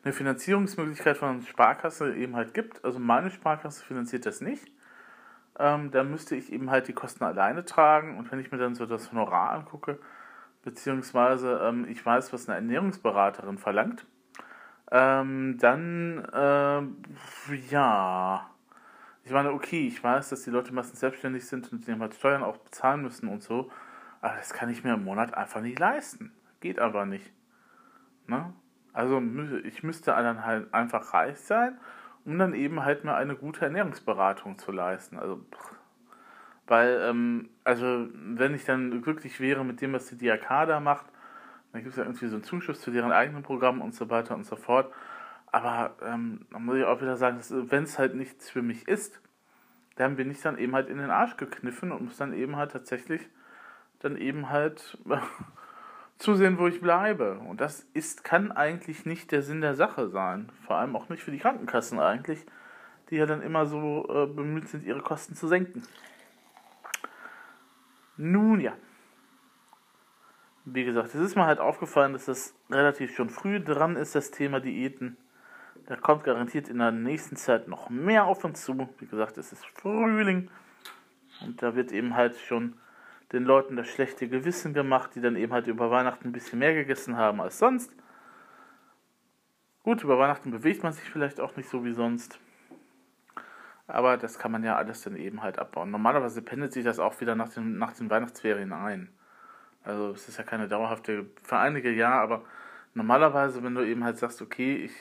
eine 0.04 0.14
Finanzierungsmöglichkeit 0.14 1.18
von 1.18 1.42
Sparkasse 1.44 2.16
eben 2.16 2.36
halt 2.36 2.54
gibt. 2.54 2.84
Also 2.86 3.00
meine 3.00 3.30
Sparkasse 3.30 3.84
finanziert 3.84 4.26
das 4.26 4.42
nicht. 4.42 4.72
Ähm, 5.58 5.92
da 5.92 6.04
müsste 6.04 6.36
ich 6.36 6.52
eben 6.54 6.72
halt 6.72 6.88
die 6.88 6.94
Kosten 6.94 7.24
alleine 7.24 7.66
tragen. 7.66 8.18
Und 8.18 8.32
wenn 8.32 8.40
ich 8.40 8.52
mir 8.52 8.58
dann 8.58 8.76
so 8.76 8.86
das 8.86 9.12
Honorar 9.12 9.52
angucke, 9.52 10.00
beziehungsweise 10.64 11.60
ähm, 11.64 11.86
ich 11.90 12.06
weiß, 12.06 12.32
was 12.32 12.48
eine 12.48 12.56
Ernährungsberaterin 12.56 13.58
verlangt, 13.58 14.06
ähm, 14.92 15.58
dann, 15.60 16.26
äh, 16.34 17.52
ja, 17.70 18.50
ich 19.24 19.32
meine, 19.32 19.52
okay, 19.52 19.88
ich 19.88 20.04
weiß, 20.04 20.30
dass 20.30 20.44
die 20.44 20.50
Leute 20.50 20.74
meistens 20.74 21.02
selbstständig 21.02 21.46
sind 21.46 21.72
und 21.72 21.86
die 21.86 21.94
halt 21.94 22.16
Steuern 22.16 22.42
auch 22.42 22.58
bezahlen 22.58 23.02
müssen 23.04 23.28
und 23.28 23.44
so, 23.44 23.70
aber 24.22 24.36
das 24.38 24.54
kann 24.54 24.70
ich 24.70 24.84
mir 24.84 24.96
im 24.96 25.04
Monat 25.04 25.34
einfach 25.36 25.62
nicht 25.62 25.78
leisten. 25.78 26.34
Geht 26.62 26.80
aber 26.80 27.06
nicht. 27.06 27.32
Also 29.00 29.24
ich 29.64 29.82
müsste 29.82 30.12
dann 30.12 30.46
halt 30.46 30.74
einfach 30.74 31.14
reich 31.14 31.40
sein, 31.40 31.78
um 32.26 32.38
dann 32.38 32.54
eben 32.54 32.84
halt 32.84 33.06
mal 33.06 33.16
eine 33.16 33.34
gute 33.34 33.64
Ernährungsberatung 33.64 34.58
zu 34.58 34.74
leisten. 34.74 35.18
Also, 35.18 35.40
weil, 36.68 37.00
ähm, 37.06 37.50
also 37.64 38.10
wenn 38.14 38.54
ich 38.54 38.66
dann 38.66 39.02
glücklich 39.02 39.40
wäre 39.40 39.64
mit 39.64 39.80
dem, 39.80 39.94
was 39.94 40.08
die 40.08 40.18
DRK 40.18 40.66
da 40.66 40.82
macht, 40.82 41.06
dann 41.72 41.82
gibt 41.82 41.94
es 41.94 41.98
ja 41.98 42.04
irgendwie 42.04 42.28
so 42.28 42.36
einen 42.36 42.44
Zuschuss 42.44 42.82
zu 42.82 42.92
deren 42.92 43.14
eigenen 43.14 43.42
Programmen 43.42 43.80
und 43.80 43.96
so 43.96 44.10
weiter 44.10 44.36
und 44.36 44.46
so 44.46 44.58
fort. 44.58 44.94
Aber 45.48 45.96
ähm, 46.02 46.46
dann 46.52 46.66
muss 46.66 46.76
ich 46.76 46.84
auch 46.84 47.02
wieder 47.02 47.16
sagen, 47.16 47.40
wenn 47.50 47.84
es 47.84 47.98
halt 47.98 48.16
nichts 48.16 48.50
für 48.50 48.62
mich 48.62 48.86
ist, 48.86 49.22
dann 49.96 50.18
bin 50.18 50.30
ich 50.30 50.42
dann 50.42 50.58
eben 50.58 50.76
halt 50.76 50.90
in 50.90 50.98
den 50.98 51.10
Arsch 51.10 51.38
gekniffen 51.38 51.94
und 51.94 52.04
muss 52.04 52.18
dann 52.18 52.34
eben 52.34 52.58
halt 52.58 52.72
tatsächlich 52.74 53.22
dann 54.00 54.18
eben 54.18 54.50
halt 54.50 54.98
zusehen, 56.20 56.60
wo 56.60 56.68
ich 56.68 56.82
bleibe. 56.82 57.40
Und 57.40 57.62
das 57.62 57.88
ist, 57.94 58.24
kann 58.24 58.52
eigentlich 58.52 59.06
nicht 59.06 59.32
der 59.32 59.42
Sinn 59.42 59.62
der 59.62 59.76
Sache 59.76 60.10
sein. 60.10 60.52
Vor 60.68 60.76
allem 60.76 60.96
auch 60.96 61.10
nicht 61.10 61.24
für 61.24 61.32
die 61.32 61.40
Krankenkassen 61.40 62.00
eigentlich, 62.00 62.46
die 63.10 63.16
ja 63.16 63.26
dann 63.26 63.42
immer 63.42 63.66
so 63.66 64.06
äh, 64.10 64.28
bemüht 64.28 64.68
sind, 64.68 64.84
ihre 64.84 65.02
Kosten 65.02 65.36
zu 65.36 65.48
senken. 65.48 65.84
Nun 68.18 68.60
ja. 68.60 68.74
Wie 70.66 70.84
gesagt, 70.84 71.16
es 71.16 71.22
ist 71.22 71.36
mir 71.36 71.46
halt 71.46 71.60
aufgefallen, 71.60 72.14
dass 72.14 72.26
das 72.26 72.54
relativ 72.70 73.16
schon 73.16 73.30
früh 73.30 73.60
dran 73.60 73.96
ist, 73.96 74.14
das 74.14 74.30
Thema 74.30 74.60
Diäten. 74.60 75.18
Da 75.88 75.96
kommt 75.96 76.26
garantiert 76.26 76.68
in 76.68 76.78
der 76.78 76.92
nächsten 76.92 77.38
Zeit 77.38 77.68
noch 77.68 77.90
mehr 77.90 78.26
auf 78.26 78.44
uns 78.44 78.64
zu. 78.64 78.90
Wie 79.00 79.08
gesagt, 79.08 79.38
es 79.38 79.54
ist 79.54 79.66
Frühling. 79.66 80.52
Und 81.42 81.64
da 81.64 81.76
wird 81.76 81.92
eben 81.94 82.14
halt 82.16 82.38
schon 82.38 82.76
den 83.32 83.44
Leuten 83.44 83.76
das 83.76 83.88
schlechte 83.88 84.28
Gewissen 84.28 84.74
gemacht, 84.74 85.12
die 85.16 85.22
dann 85.22 85.36
eben 85.36 85.54
halt 85.54 85.68
über 85.68 85.92
Weihnachten 85.92 86.30
ein 86.30 86.32
bisschen 86.32 86.60
mehr 86.60 86.74
gegessen 86.74 87.18
haben 87.18 87.42
als 87.42 87.60
sonst. 87.60 87.94
Gut, 89.84 90.04
über 90.04 90.18
Weihnachten 90.20 90.52
bewegt 90.52 90.84
man 90.84 90.94
sich 90.94 91.10
vielleicht 91.10 91.40
auch 91.40 91.56
nicht 91.56 91.70
so 91.70 91.84
wie 91.86 91.94
sonst. 91.94 92.40
Aber 93.88 94.18
das 94.18 94.38
kann 94.38 94.52
man 94.52 94.64
ja 94.64 94.76
alles 94.76 95.02
dann 95.02 95.16
eben 95.16 95.42
halt 95.42 95.58
abbauen. 95.58 95.90
Normalerweise 95.90 96.42
pendelt 96.42 96.74
sich 96.74 96.84
das 96.84 97.00
auch 97.00 97.20
wieder 97.22 97.36
nach 97.36 97.50
den, 97.50 97.78
nach 97.78 97.94
den 97.94 98.10
Weihnachtsferien 98.10 98.72
ein. 98.72 99.10
Also 99.84 100.12
es 100.12 100.28
ist 100.28 100.38
ja 100.38 100.44
keine 100.44 100.68
dauerhafte, 100.68 101.26
für 101.42 101.58
einige 101.58 101.92
ja, 101.92 102.12
aber 102.22 102.44
normalerweise, 102.94 103.64
wenn 103.64 103.76
du 103.76 103.84
eben 103.84 104.04
halt 104.04 104.18
sagst, 104.18 104.42
okay, 104.42 104.76
ich 104.76 104.94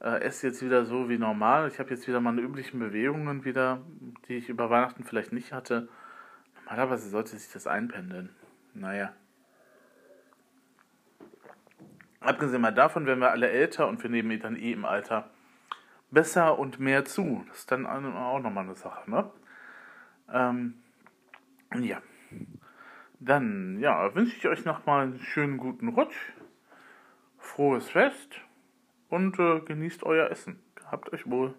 äh, 0.00 0.20
esse 0.20 0.48
jetzt 0.48 0.62
wieder 0.62 0.84
so 0.84 1.08
wie 1.08 1.18
normal, 1.18 1.68
ich 1.68 1.78
habe 1.78 1.90
jetzt 1.90 2.06
wieder 2.06 2.20
meine 2.20 2.40
üblichen 2.40 2.78
Bewegungen 2.78 3.44
wieder, 3.44 3.80
die 4.28 4.36
ich 4.36 4.48
über 4.48 4.70
Weihnachten 4.70 5.04
vielleicht 5.04 5.32
nicht 5.32 5.52
hatte, 5.52 5.88
Normalerweise 6.68 7.08
sollte 7.08 7.38
sich 7.38 7.50
das 7.50 7.66
einpendeln. 7.66 8.28
Naja. 8.74 9.14
Abgesehen 12.20 12.60
mal 12.60 12.74
davon 12.74 13.06
werden 13.06 13.20
wir 13.20 13.30
alle 13.30 13.48
älter 13.48 13.88
und 13.88 14.02
wir 14.02 14.10
nehmen 14.10 14.38
dann 14.38 14.54
eh 14.54 14.72
im 14.72 14.84
Alter 14.84 15.30
besser 16.10 16.58
und 16.58 16.78
mehr 16.78 17.06
zu. 17.06 17.42
Das 17.48 17.60
ist 17.60 17.72
dann 17.72 17.86
auch 17.86 18.40
nochmal 18.40 18.64
eine 18.64 18.74
Sache, 18.74 19.10
ne? 19.10 19.30
Ähm, 20.30 20.74
ja. 21.80 22.02
Dann, 23.18 23.78
ja, 23.80 24.14
wünsche 24.14 24.36
ich 24.36 24.46
euch 24.46 24.66
nochmal 24.66 25.04
einen 25.04 25.20
schönen 25.20 25.56
guten 25.56 25.88
Rutsch. 25.88 26.34
Frohes 27.38 27.88
Fest 27.88 28.42
und 29.08 29.38
äh, 29.38 29.60
genießt 29.60 30.04
euer 30.04 30.30
Essen. 30.30 30.60
Habt 30.90 31.14
euch 31.14 31.30
wohl. 31.30 31.54